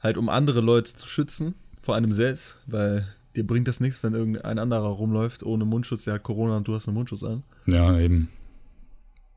[0.00, 4.14] Halt, um andere Leute zu schützen, vor einem selbst, weil dir bringt das nichts, wenn
[4.14, 7.42] irgendein anderer rumläuft ohne Mundschutz, der hat Corona und du hast einen Mundschutz an.
[7.66, 8.30] Ja, eben.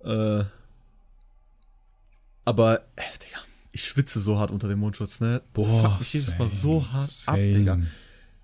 [0.03, 0.43] Äh,
[2.45, 3.39] aber, äh, Digga,
[3.71, 5.41] ich schwitze so hart unter dem Mundschutz, ne?
[5.53, 7.37] Boah, das fuckt mich jedes Mal so hart same.
[7.37, 7.79] ab, Digga.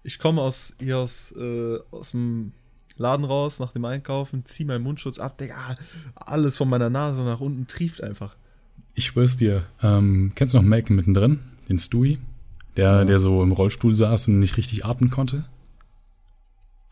[0.07, 2.53] Ich komme aus, hier aus, äh, aus dem
[2.95, 5.57] Laden raus nach dem Einkaufen, zieh meinen Mundschutz ab, Digga,
[6.15, 8.37] alles von meiner Nase nach unten trieft einfach.
[8.93, 11.39] Ich schwör's dir, ähm, kennst du noch Malcolm mittendrin?
[11.67, 12.19] Den Stewie?
[12.77, 13.03] Der, ja.
[13.03, 15.43] der so im Rollstuhl saß und nicht richtig atmen konnte?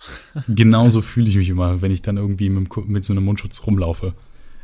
[0.50, 4.14] Genauso fühle ich mich immer, wenn ich dann irgendwie mit, mit so einem Mundschutz rumlaufe.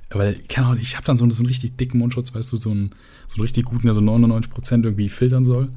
[0.10, 2.72] Weil, keine Ahnung, ich habe dann so, so einen richtig dicken Mundschutz, weißt du, so
[2.72, 2.90] einen,
[3.28, 5.72] so einen richtig guten, der so 99% irgendwie filtern soll.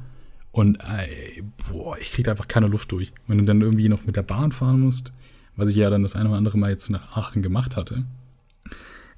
[0.55, 3.11] Und ey, boah, ich kriege einfach keine Luft durch.
[3.27, 5.11] Wenn du dann irgendwie noch mit der Bahn fahren musst,
[5.57, 8.05] was ich ja dann das eine oder andere Mal jetzt nach Aachen gemacht hatte,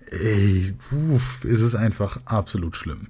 [0.09, 3.09] ey, uff, ist es einfach absolut schlimm.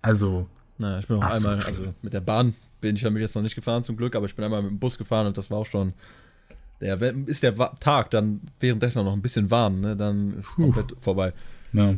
[0.00, 0.48] Also.
[0.78, 1.76] Naja, ich bin auch einmal, schlimm.
[1.76, 4.34] also mit der Bahn bin ich damit jetzt noch nicht gefahren zum Glück, aber ich
[4.34, 5.92] bin einmal mit dem Bus gefahren und das war auch schon.
[6.80, 9.94] Der, ist der Tag dann währenddessen noch ein bisschen warm, ne?
[9.94, 11.34] Dann ist es komplett vorbei.
[11.74, 11.96] Ja.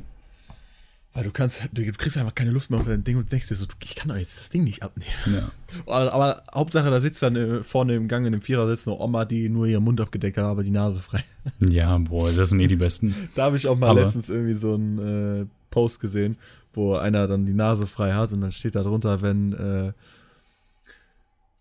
[1.13, 3.57] Weil du kannst, du kriegst einfach keine Luft mehr unter dein Ding und denkst dir
[3.57, 5.11] so, ich kann doch jetzt das Ding nicht abnehmen.
[5.27, 5.51] Ja.
[5.87, 8.99] Aber, aber Hauptsache, da sitzt dann äh, vorne im Gang in dem Vierer sitzt eine
[8.99, 11.23] Oma, die nur ihren Mund abgedeckt hat, aber die Nase frei.
[11.61, 13.15] Ja, boah, das sind eh die besten.
[13.35, 16.37] da habe ich auch mal aber letztens irgendwie so einen äh, Post gesehen,
[16.75, 19.93] wo einer dann die Nase frei hat und dann steht da drunter, wenn, äh,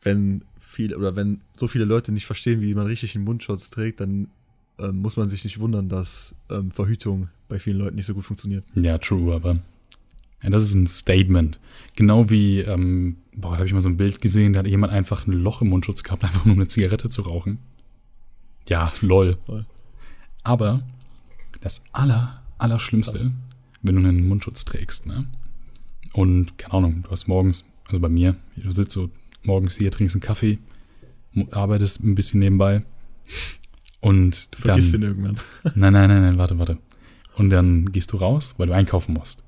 [0.01, 3.99] wenn viel oder wenn so viele Leute nicht verstehen, wie man richtig einen Mundschutz trägt,
[3.99, 4.27] dann
[4.79, 8.23] ähm, muss man sich nicht wundern, dass ähm, Verhütung bei vielen Leuten nicht so gut
[8.23, 8.63] funktioniert.
[8.75, 9.59] Ja, true, aber
[10.41, 11.59] ja, das ist ein Statement.
[11.95, 14.93] Genau wie, ähm, boah, da habe ich mal so ein Bild gesehen, da hat jemand
[14.93, 17.57] einfach ein Loch im Mundschutz gehabt, einfach nur eine Zigarette zu rauchen.
[18.67, 19.37] Ja, lol.
[19.47, 19.65] lol.
[20.43, 20.81] Aber
[21.59, 23.31] das aller, allerschlimmste, Was?
[23.81, 25.27] wenn du einen Mundschutz trägst, ne?
[26.13, 29.09] Und, keine Ahnung, du hast morgens, also bei mir, du sitzt so
[29.43, 30.59] morgens hier, trinkst einen Kaffee,
[31.51, 32.83] arbeitest ein bisschen nebenbei
[34.01, 35.39] und du vergisst dann, den irgendwann.
[35.75, 36.77] Nein, nein, nein, nein, warte, warte.
[37.39, 39.43] Und dann gehst du raus, weil du einkaufen musst.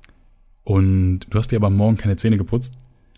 [0.64, 2.74] Und du hast dir aber morgen keine Zähne geputzt,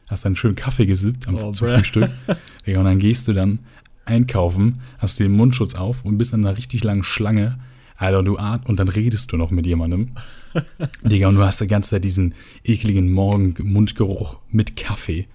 [0.08, 2.10] hast einen schönen Kaffee gesippt am, oh, zum Frühstück.
[2.66, 3.60] und dann gehst du dann
[4.04, 7.58] einkaufen, hast den Mundschutz auf und bist in einer richtig langen Schlange.
[7.96, 10.10] Alter, du atmest und dann redest du noch mit jemandem.
[11.04, 15.28] Digga, und du hast die ganze Zeit diesen ekligen Morgen-Mundgeruch mit Kaffee.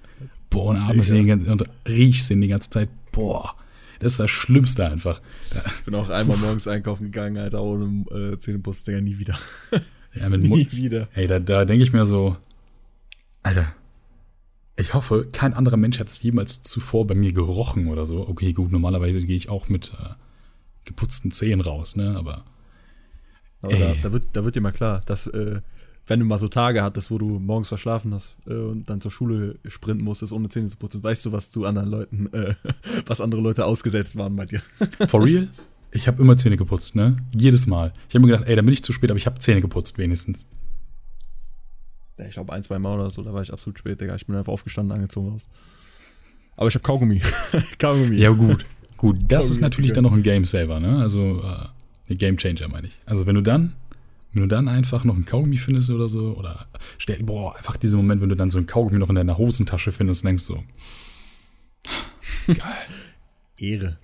[0.49, 2.89] Boah, und atmest den, und riechst ihn die ganze Zeit.
[3.13, 3.55] Boah.
[3.99, 5.21] Das ist das Schlimmste einfach.
[5.51, 9.37] Ich bin auch einmal morgens einkaufen gegangen, Alter, ohne äh, Zähneputz, Digga, nie wieder.
[10.15, 11.07] Ja, mit nie wieder.
[11.13, 12.35] Ey, da, da denke ich mir so,
[13.43, 13.75] Alter,
[14.75, 18.27] ich hoffe, kein anderer Mensch hat es jemals zuvor bei mir gerochen oder so.
[18.27, 20.13] Okay, gut, normalerweise gehe ich auch mit äh,
[20.85, 22.45] geputzten Zähnen raus, ne, aber.
[23.61, 25.59] Aber da, da, wird, da wird dir mal klar, dass äh,
[26.09, 29.11] wenn du mal so Tage hattest, wo du morgens verschlafen hast äh, und dann zur
[29.11, 32.55] Schule sprinten musstest, ohne Zähne zu putzen, weißt du, was du anderen Leuten, äh,
[33.05, 34.61] was andere Leute ausgesetzt waren bei dir.
[35.07, 35.47] For real?
[35.91, 37.17] Ich habe immer Zähne geputzt, ne?
[37.35, 37.93] Jedes Mal.
[38.07, 39.97] Ich habe mir gedacht, ey, da bin ich zu spät, aber ich habe Zähne geputzt
[39.97, 40.45] wenigstens.
[42.17, 44.15] Ja, ich glaube ein, zwei Mal oder so, da war ich absolut spät, Digga.
[44.15, 45.47] Ich bin einfach aufgestanden, angezogen raus.
[46.57, 47.21] Aber ich habe Kaugummi.
[47.79, 48.17] Kaugummi.
[48.17, 48.65] Ja, gut.
[48.97, 50.99] Gut, das Kaugummi ist natürlich dann noch ein Game Saver, ne?
[50.99, 52.99] Also, äh, ein Game Changer, meine ich.
[53.05, 53.73] Also, wenn du dann
[54.31, 56.67] wenn du dann einfach noch ein Kaugummi findest oder so, oder
[56.97, 59.91] stell, boah, einfach dieser Moment, wenn du dann so ein Kaugummi noch in deiner Hosentasche
[59.91, 60.63] findest denkst so,
[62.47, 62.87] geil.
[63.57, 63.97] Ehre.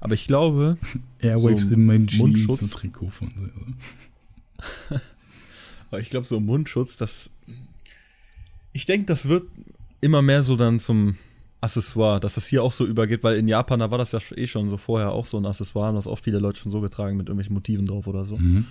[0.00, 0.78] Aber ich glaube,
[1.18, 4.96] Airwaves so in meinen Jeans und Trikot von so.
[5.90, 7.30] Aber ich glaube, so Mundschutz, das.
[8.72, 9.46] Ich denke, das wird
[10.00, 11.16] immer mehr so dann zum
[11.60, 14.46] Accessoire, dass das hier auch so übergeht, weil in Japan, da war das ja eh
[14.46, 17.16] schon so vorher auch so ein Accessoire, haben das auch viele Leute schon so getragen
[17.16, 18.38] mit irgendwelchen Motiven drauf oder so.
[18.38, 18.66] Mhm.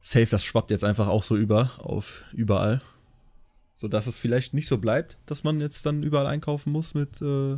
[0.00, 2.82] Safe, das schwappt jetzt einfach auch so über, auf überall.
[3.74, 7.20] So dass es vielleicht nicht so bleibt, dass man jetzt dann überall einkaufen muss mit,
[7.22, 7.56] äh,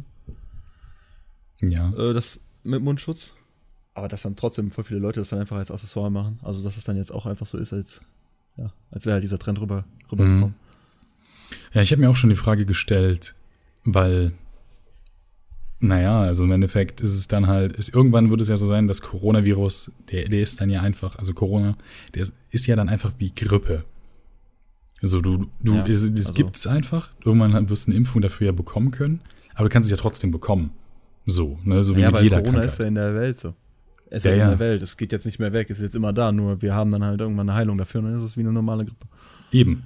[1.60, 1.92] ja.
[1.92, 3.34] Äh, das, mit Mundschutz.
[3.94, 6.38] Aber dass dann trotzdem voll viele Leute das dann einfach als Accessoire machen.
[6.42, 8.02] Also dass es dann jetzt auch einfach so ist, als,
[8.56, 10.50] ja, als wäre halt dieser Trend rüber, rübergekommen.
[10.50, 10.54] Mhm.
[11.72, 13.34] Ja, ich habe mir auch schon die Frage gestellt,
[13.86, 14.32] weil,
[15.80, 18.88] naja, also im Endeffekt ist es dann halt, ist, irgendwann wird es ja so sein,
[18.88, 21.76] dass Coronavirus, der, der ist dann ja einfach, also Corona,
[22.14, 23.84] der ist, ist ja dann einfach wie Grippe.
[25.02, 26.32] Also du, du, ja, es, das also.
[26.32, 27.10] gibt es einfach.
[27.24, 29.20] Irgendwann wirst du eine Impfung dafür ja bekommen können,
[29.54, 30.70] aber du kannst es ja trotzdem bekommen.
[31.26, 32.72] So, ne, so wie ja, mit jeder Corona Krankheit.
[32.72, 33.54] ist ja in der Welt so.
[34.08, 34.82] Es ist ja, ja in der Welt.
[34.82, 35.68] Es geht jetzt nicht mehr weg.
[35.70, 36.30] Es ist jetzt immer da.
[36.30, 38.52] Nur wir haben dann halt irgendwann eine Heilung dafür und dann ist es wie eine
[38.52, 39.06] normale Grippe.
[39.50, 39.82] Eben.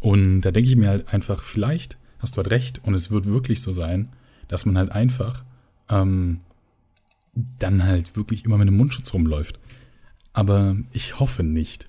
[0.00, 3.26] Und da denke ich mir halt einfach, vielleicht hast du halt recht und es wird
[3.26, 4.08] wirklich so sein,
[4.48, 5.44] dass man halt einfach
[5.88, 6.40] ähm,
[7.58, 9.58] dann halt wirklich immer mit einem Mundschutz rumläuft.
[10.32, 11.88] Aber ich hoffe nicht.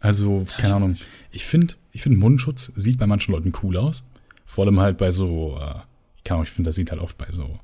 [0.00, 0.96] Also, keine Ahnung.
[1.30, 4.08] Ich finde, ich finde Mundschutz sieht bei manchen Leuten cool aus.
[4.46, 5.80] Vor allem halt bei so, äh,
[6.24, 7.60] keine Ahnung, ich finde, das sieht halt oft bei so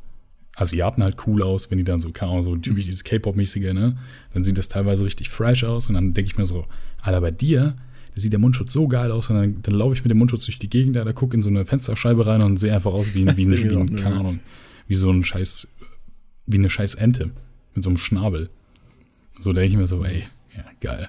[0.54, 3.96] Asiaten halt cool aus, wenn die dann so, keine Ahnung, so typisch dieses K-Pop-mäßige, ne?
[4.34, 6.66] Dann sieht das teilweise richtig fresh aus und dann denke ich mir so,
[7.00, 7.76] Alter, bei dir,
[8.18, 10.58] sieht der Mundschutz so geil aus und dann, dann laufe ich mit dem Mundschutz durch
[10.58, 13.26] die Gegend, da, da gucke in so eine Fensterscheibe rein und sehe einfach aus wie,
[13.26, 14.40] wie, wie, wie, wie keine Ahnung,
[14.86, 15.68] wie so ein scheiß,
[16.46, 17.30] wie eine scheiß Ente
[17.74, 18.50] mit so einem Schnabel.
[19.40, 20.24] So denke ich mir so, ey,
[20.56, 21.08] ja, geil.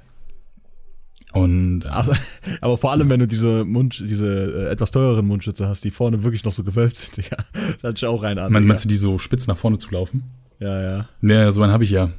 [1.31, 2.17] Und äh, aber,
[2.61, 6.23] aber, vor allem, wenn du diese Mund, diese äh, etwas teureren Mundschütze hast, die vorne
[6.23, 7.37] wirklich noch so gewölbt sind, ja,
[7.81, 8.51] da hatte ich auch rein an.
[8.51, 10.23] Meinst du, die so spitz nach vorne zu laufen?
[10.59, 11.09] Ja, ja.
[11.21, 12.11] Ja, so einen habe ich ja.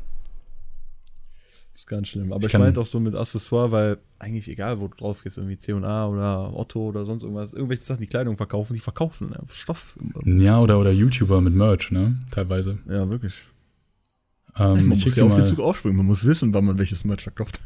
[1.80, 2.30] Ist ganz schlimm.
[2.30, 5.38] Aber ich, ich meinte auch so mit Accessoire, weil eigentlich egal, wo du drauf gehst,
[5.38, 9.54] irgendwie C&A oder Otto oder sonst irgendwas, irgendwelche Sachen, die Kleidung verkaufen, die verkaufen einfach
[9.54, 9.96] Stoff.
[10.26, 12.18] Ja, oder, oder YouTuber mit Merch, ne?
[12.32, 12.80] Teilweise.
[12.86, 13.32] Ja, wirklich.
[14.58, 17.22] Ähm, man muss ja auf den Zug aufspringen, man muss wissen, wann man welches Merch
[17.22, 17.58] verkauft.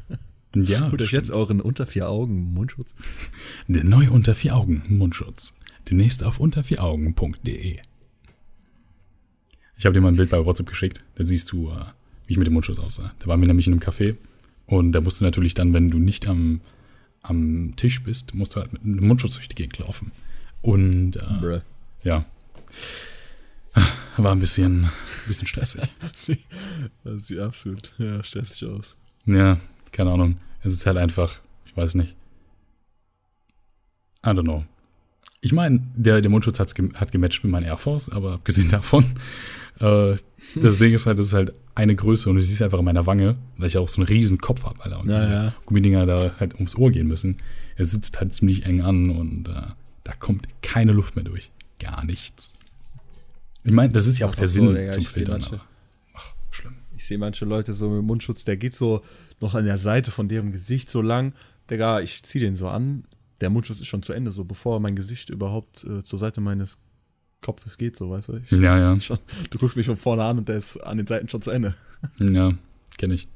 [0.54, 0.88] Ja.
[0.92, 2.94] Holt euch jetzt euren unter vier Augen Mundschutz.
[3.66, 5.54] Der neue unter vier Augen Mundschutz.
[5.90, 7.78] Demnächst auf untervieraugen.de.
[9.76, 11.02] Ich habe dir mal ein Bild bei WhatsApp geschickt.
[11.16, 11.86] Da siehst du, äh,
[12.26, 13.12] wie ich mit dem Mundschutz aussah.
[13.18, 14.16] Da waren wir nämlich in einem Café.
[14.66, 16.60] Und da musst du natürlich dann, wenn du nicht am,
[17.22, 20.12] am Tisch bist, musst du halt mit einem Mundschutz durch die Gegend laufen.
[20.62, 21.60] Und äh,
[22.02, 22.24] ja.
[24.16, 24.90] War ein bisschen, ein
[25.26, 25.82] bisschen stressig.
[27.04, 28.96] das sieht absolut ja, stressig aus.
[29.26, 29.58] Ja,
[29.90, 30.36] keine Ahnung.
[30.62, 32.14] Es ist halt einfach, ich weiß nicht.
[34.24, 34.64] I don't know.
[35.40, 39.04] Ich meine, der, der Mundschutz hat gematcht mit meinem Air Force, aber abgesehen davon,
[39.80, 40.16] äh,
[40.56, 43.06] das Ding ist halt, das ist halt eine Größe und du siehst einfach in meiner
[43.06, 45.00] Wange, weil ich auch so einen riesen Kopf habe, Alter.
[45.00, 45.54] Und ja, ja.
[45.66, 47.36] Gummidinger da halt ums Ohr gehen müssen.
[47.76, 49.52] Er sitzt halt ziemlich eng an und äh,
[50.04, 51.50] da kommt keine Luft mehr durch.
[51.80, 52.52] Gar nichts.
[53.64, 55.44] Ich meine, das ist ja auch der so, Sinn Digga, zum Filtern.
[56.12, 56.76] Ach, schlimm.
[56.96, 59.02] Ich sehe manche Leute so mit Mundschutz, der geht so
[59.40, 61.32] noch an der Seite von deren Gesicht so lang.
[61.70, 63.04] Digga, ich ziehe den so an.
[63.40, 66.78] Der Mundschutz ist schon zu Ende, so bevor mein Gesicht überhaupt äh, zur Seite meines
[67.44, 68.40] Kopfes geht, so weißt du.
[68.44, 69.00] Ich, ja, ja.
[69.00, 69.18] Schon,
[69.50, 71.74] du guckst mich von vorne an und der ist an den Seiten schon zu Ende.
[72.18, 72.54] Ja,
[72.96, 73.28] kenne ich.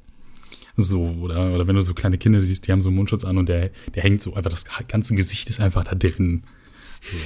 [0.76, 3.36] So, oder, oder wenn du so kleine Kinder siehst, die haben so einen Mundschutz an
[3.36, 6.44] und der, der hängt so einfach, das ganze Gesicht ist einfach da drin.
[7.00, 7.16] So.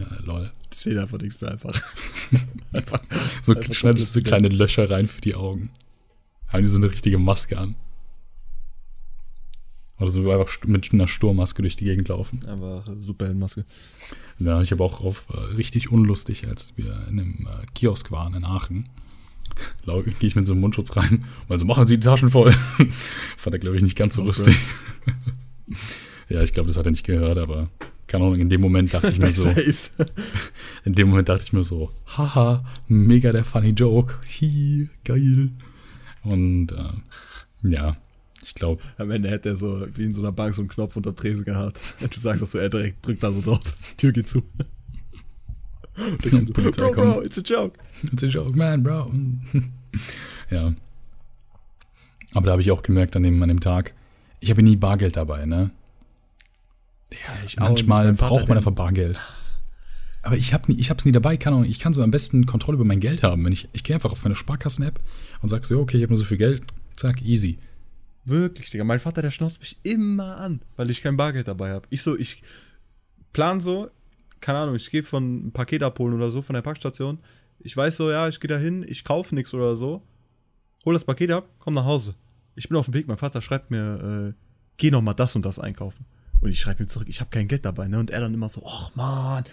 [0.00, 0.50] Ja, lol.
[0.72, 1.70] Die sehen einfach nichts mehr einfach.
[2.72, 3.00] einfach
[3.42, 5.70] so einfach schneidest du so kleine Löcher rein für die Augen.
[6.48, 7.76] Haben die so eine richtige Maske an.
[10.02, 12.40] Oder so einfach mit einer Sturmmaske durch die Gegend laufen.
[12.48, 13.64] Aber Superheldenmaske.
[14.40, 18.34] Ja, ich habe auch auf äh, richtig unlustig, als wir in einem äh, Kiosk waren
[18.34, 18.88] in Aachen.
[19.86, 22.52] Gehe ich mit so einem Mundschutz rein, weil so machen sie die Taschen voll.
[23.36, 24.26] Fand er, glaube ich, nicht ganz so okay.
[24.26, 24.56] lustig.
[26.28, 27.70] ja, ich glaube, das hat er nicht gehört, aber
[28.08, 29.54] keine Ahnung, in dem Moment dachte ich mir so.
[30.84, 34.14] in dem Moment dachte ich mir so, haha, mega der funny Joke.
[34.40, 35.50] Hi, geil.
[36.24, 37.96] Und äh, ja,
[38.42, 38.82] ich glaube.
[38.98, 41.44] Am Ende hätte er so wie in so einer Bank so einen Knopf unter Tresen
[41.44, 41.80] gehabt.
[42.00, 43.62] Du sagst dass so, er direkt drückt da so drauf.
[43.96, 44.42] Tür geht zu.
[45.96, 47.14] Und Polizei bro, kommt.
[47.14, 47.78] bro, it's a joke.
[48.12, 49.10] It's a joke, man, bro.
[50.50, 50.74] ja.
[52.34, 53.92] Aber da habe ich auch gemerkt an dem, an dem Tag,
[54.40, 55.70] ich habe nie Bargeld dabei, ne?
[57.10, 59.20] Ja, ich manchmal braucht man einfach Bargeld.
[60.22, 62.84] Aber ich habe nie, nie dabei, kann auch, ich kann so am besten Kontrolle über
[62.84, 63.44] mein Geld haben.
[63.44, 64.98] Wenn ich, ich gehe einfach auf meine Sparkassen-App
[65.42, 66.62] und sage so, okay, ich habe nur so viel Geld,
[66.96, 67.58] zack, easy.
[68.24, 68.84] Wirklich, Digga.
[68.84, 71.86] Mein Vater, der schnauzt mich immer an, weil ich kein Bargeld dabei habe.
[71.90, 72.42] Ich so, ich
[73.32, 73.90] plan so,
[74.40, 77.18] keine Ahnung, ich gehe von ein Paket abholen oder so von der Packstation.
[77.58, 80.02] Ich weiß so, ja, ich gehe da hin, ich kaufe nichts oder so.
[80.84, 82.14] Hol das Paket ab, komm nach Hause.
[82.54, 84.42] Ich bin auf dem Weg, mein Vater schreibt mir, äh,
[84.76, 86.06] geh noch mal das und das einkaufen.
[86.40, 87.98] Und ich schreibe ihm zurück, ich habe kein Geld dabei, ne?
[87.98, 89.44] Und er dann immer so, ach man,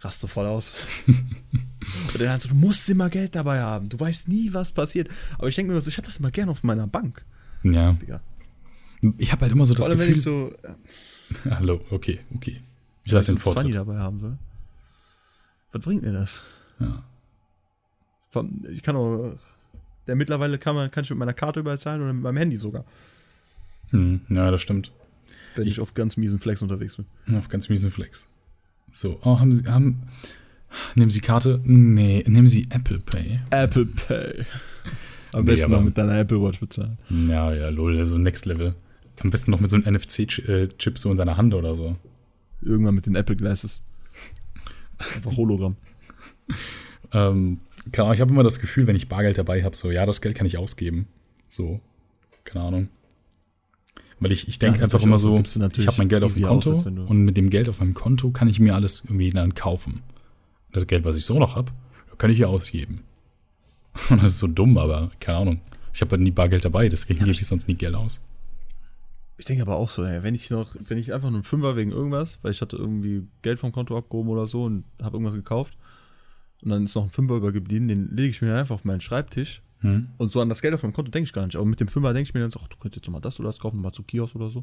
[0.00, 0.72] raste voll aus.
[1.06, 5.08] und er dann so, du musst immer Geld dabei haben, du weißt nie, was passiert.
[5.38, 7.24] Aber ich denke mir so, ich hatte das immer gerne auf meiner Bank.
[7.62, 7.96] Ja.
[9.18, 10.12] Ich habe halt immer so das Vor allem, Gefühl.
[10.12, 10.52] Wenn ich so,
[11.48, 12.60] äh, Hallo, okay, okay.
[13.04, 13.62] Ich lasse den Vortritt.
[13.62, 14.38] Funny dabei haben soll.
[15.72, 16.42] Was bringt mir das?
[16.78, 17.02] Ja.
[18.70, 19.34] Ich kann auch.
[20.06, 22.56] Der mittlerweile kann man kann ich mit meiner Karte überall zahlen oder mit meinem Handy
[22.56, 22.84] sogar.
[23.90, 24.92] Hm, ja, das stimmt.
[25.54, 27.36] Wenn ich, ich, auf ganz miesen Flex unterwegs bin.
[27.36, 28.28] Auf ganz miesen Flex.
[28.92, 30.02] So, oh, haben Sie, haben.
[30.94, 31.60] Nehmen Sie Karte?
[31.64, 33.40] Nee, nehmen Sie Apple Pay.
[33.50, 34.46] Apple Pay.
[35.32, 36.98] Am nee, besten noch mit deiner Apple Watch bezahlen.
[37.08, 38.74] Ja, ja, lol, so Next Level.
[39.20, 41.96] Am besten noch mit so einem NFC-Chip so in deiner Hand oder so.
[42.62, 43.82] Irgendwann mit den Apple Glasses.
[44.98, 45.76] Einfach Hologramm.
[47.12, 47.58] ähm,
[47.92, 50.20] keine Ahnung, ich habe immer das Gefühl, wenn ich Bargeld dabei habe, so, ja, das
[50.20, 51.06] Geld kann ich ausgeben.
[51.48, 51.80] So,
[52.44, 52.88] keine Ahnung.
[54.20, 56.84] Weil ich, ich denke einfach immer so, ich habe mein Geld auf dem Konto aus,
[56.84, 60.02] und mit dem Geld auf meinem Konto kann ich mir alles irgendwie dann kaufen.
[60.72, 61.72] Das Geld, was ich so noch habe,
[62.18, 63.00] kann ich ja ausgeben.
[64.10, 65.60] Das ist so dumm, aber keine Ahnung.
[65.92, 68.20] Ich habe halt nie Bargeld dabei, deswegen gebe ich sonst nie Geld aus.
[69.38, 71.74] Ich denke aber auch so, ey, wenn ich noch, wenn ich einfach nur einen Fünfer
[71.76, 75.34] wegen irgendwas, weil ich hatte irgendwie Geld vom Konto abgehoben oder so und habe irgendwas
[75.34, 75.76] gekauft
[76.62, 79.62] und dann ist noch ein Fünfer übergeblieben, den lege ich mir einfach auf meinen Schreibtisch
[79.82, 80.08] Hm?
[80.18, 81.56] und so an das Geld auf meinem Konto denke ich gar nicht.
[81.56, 83.40] Aber mit dem Fünfer denke ich mir dann so, ach, du könntest jetzt mal das
[83.40, 84.62] oder das kaufen, mal zu Kiosk oder so.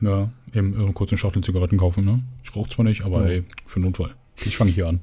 [0.00, 2.22] Ja, eben äh, kurz eine Schachtel Zigaretten kaufen, ne?
[2.44, 3.28] Ich rauche zwar nicht, aber Ja.
[3.36, 4.14] ey, für Notfall.
[4.44, 5.00] Ich fange hier an.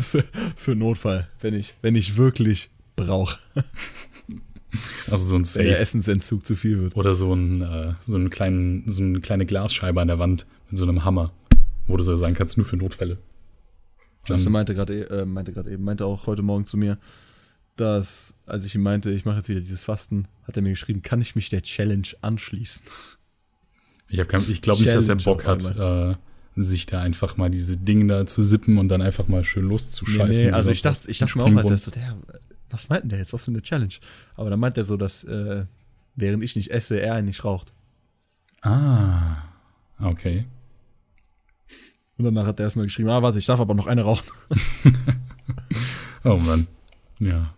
[0.00, 0.24] Für,
[0.56, 3.38] für Notfall, wenn ich, wenn ich wirklich brauche.
[5.08, 6.96] Also so ein Wenn der Safe Essensentzug zu viel wird.
[6.96, 10.78] oder so, ein, äh, so, einen kleinen, so eine kleine Glasscheibe an der Wand mit
[10.78, 11.32] so einem Hammer,
[11.86, 13.18] wo du so sagen kannst, nur für Notfälle.
[14.26, 16.98] Justin meinte gerade äh, meinte gerade eben, meinte auch heute Morgen zu mir,
[17.76, 21.02] dass, als ich ihm meinte, ich mache jetzt wieder dieses Fasten, hat er mir geschrieben,
[21.02, 22.82] kann ich mich der Challenge anschließen?
[24.08, 26.14] Ich, ich glaube nicht, dass er Bock hat, äh,
[26.56, 30.28] sich da einfach mal diese Dinge da zu sippen und dann einfach mal schön loszuscheißen.
[30.28, 32.16] Nee, nee, also ich dachte, ich dachte mir auch, als er so, der,
[32.70, 33.94] was meint denn der jetzt, was für eine Challenge?
[34.36, 35.64] Aber dann meint er so, dass, äh,
[36.14, 37.72] während ich nicht esse, er nicht raucht.
[38.62, 39.42] Ah,
[40.00, 40.46] okay.
[42.16, 44.28] Und danach hat er erstmal geschrieben, ah, warte, ich darf aber noch eine rauchen.
[46.24, 46.66] Oh Mann.
[47.18, 47.54] Ja.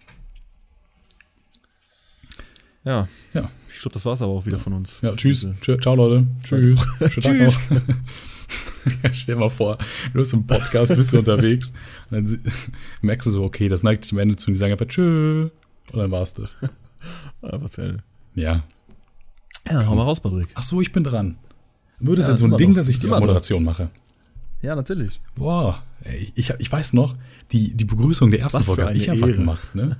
[2.84, 3.08] Ja.
[3.32, 3.50] Ja.
[3.68, 5.00] Ich glaube, das war's aber auch wieder von uns.
[5.02, 5.46] Ja, tschüss.
[5.60, 6.26] Ciao, Leute.
[6.42, 6.84] Tschüss.
[7.10, 7.58] Schönen Tschüss.
[9.12, 9.76] Stell dir mal vor,
[10.12, 11.72] du bist im Podcast, bist du unterwegs
[12.10, 12.40] und dann
[13.02, 15.48] merkst du so, okay, das neigt sich am Ende zu und die sagen einfach tschö.
[15.92, 16.56] Und dann war's das.
[17.42, 17.76] Ah, was.
[18.34, 18.64] Ja.
[19.70, 20.48] Ja, hau mal raus, Patrick.
[20.54, 21.36] Ach so, ich bin dran.
[22.00, 22.76] Wird es Ja, jetzt so ein Ding, noch.
[22.76, 23.26] dass ich die immer noch.
[23.26, 23.90] Moderation mache?
[24.62, 25.20] Ja, natürlich.
[25.34, 27.14] Boah, ey, ich, ich weiß noch,
[27.52, 29.36] die, die Begrüßung der ersten Was Folge habe ich einfach Ehre.
[29.38, 29.96] gemacht, ne?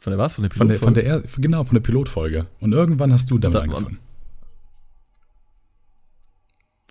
[0.00, 0.34] Von der was?
[0.34, 1.28] Von der Von der, von der, Pilotfolge?
[1.36, 2.46] er, genau, von der Pilotfolge.
[2.60, 3.98] Und irgendwann hast du damit Da- angefangen.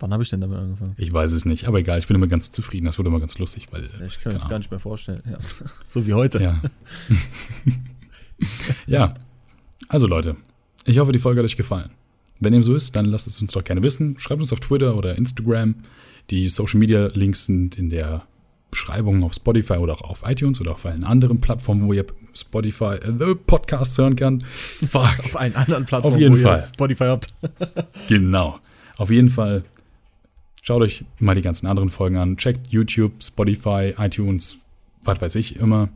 [0.00, 0.94] Wann habe ich denn damit angefangen?
[0.96, 2.86] Ich weiß es nicht, aber egal, ich bin immer ganz zufrieden.
[2.86, 3.84] Das wurde immer ganz lustig, weil.
[4.06, 5.22] Ich kann mir das keine gar nicht mehr vorstellen.
[5.30, 5.38] Ja.
[5.88, 6.42] So wie heute.
[6.42, 6.62] Ja.
[8.86, 9.14] ja.
[9.88, 10.36] Also Leute,
[10.84, 11.90] ich hoffe, die Folge hat euch gefallen.
[12.38, 14.18] Wenn dem so ist, dann lasst es uns doch gerne wissen.
[14.18, 15.74] Schreibt uns auf Twitter oder Instagram.
[16.30, 18.24] Die Social Media Links sind in der
[18.70, 22.94] Beschreibung auf Spotify oder auch auf iTunes oder auf allen anderen Plattformen, wo ihr Spotify,
[22.94, 24.44] äh, The Podcast hören könnt.
[24.46, 25.18] Fuck.
[25.24, 26.62] Auf allen anderen Plattformen, Auf jeden wo ihr Fall.
[26.72, 27.26] Spotify habt.
[28.08, 28.58] Genau.
[28.96, 29.64] Auf jeden Fall
[30.62, 32.36] schaut euch mal die ganzen anderen Folgen an.
[32.36, 34.58] Checkt YouTube, Spotify, iTunes,
[35.02, 35.88] was weiß ich immer.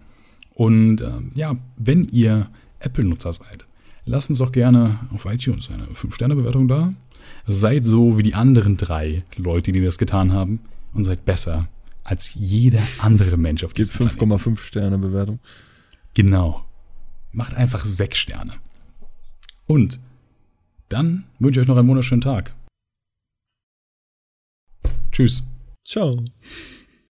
[0.55, 2.49] Und ähm, ja, wenn ihr
[2.81, 3.65] Apple-Nutzer seid,
[4.05, 6.95] lasst uns doch gerne auf iTunes eine 5-Sterne-Bewertung da.
[7.47, 10.61] Seid so wie die anderen drei Leute, die das getan haben
[10.93, 11.69] und seid besser
[12.05, 14.33] als jeder andere Mensch auf diesem Planeten.
[14.33, 15.41] 5,5 Sterne Bewertung.
[16.13, 16.65] Genau.
[17.33, 18.55] Macht einfach sechs Sterne.
[19.67, 19.99] Und
[20.91, 22.55] dann wünsche ich euch noch einen wunderschönen Tag.
[25.15, 25.45] Tschüss.
[25.85, 26.25] Ciao.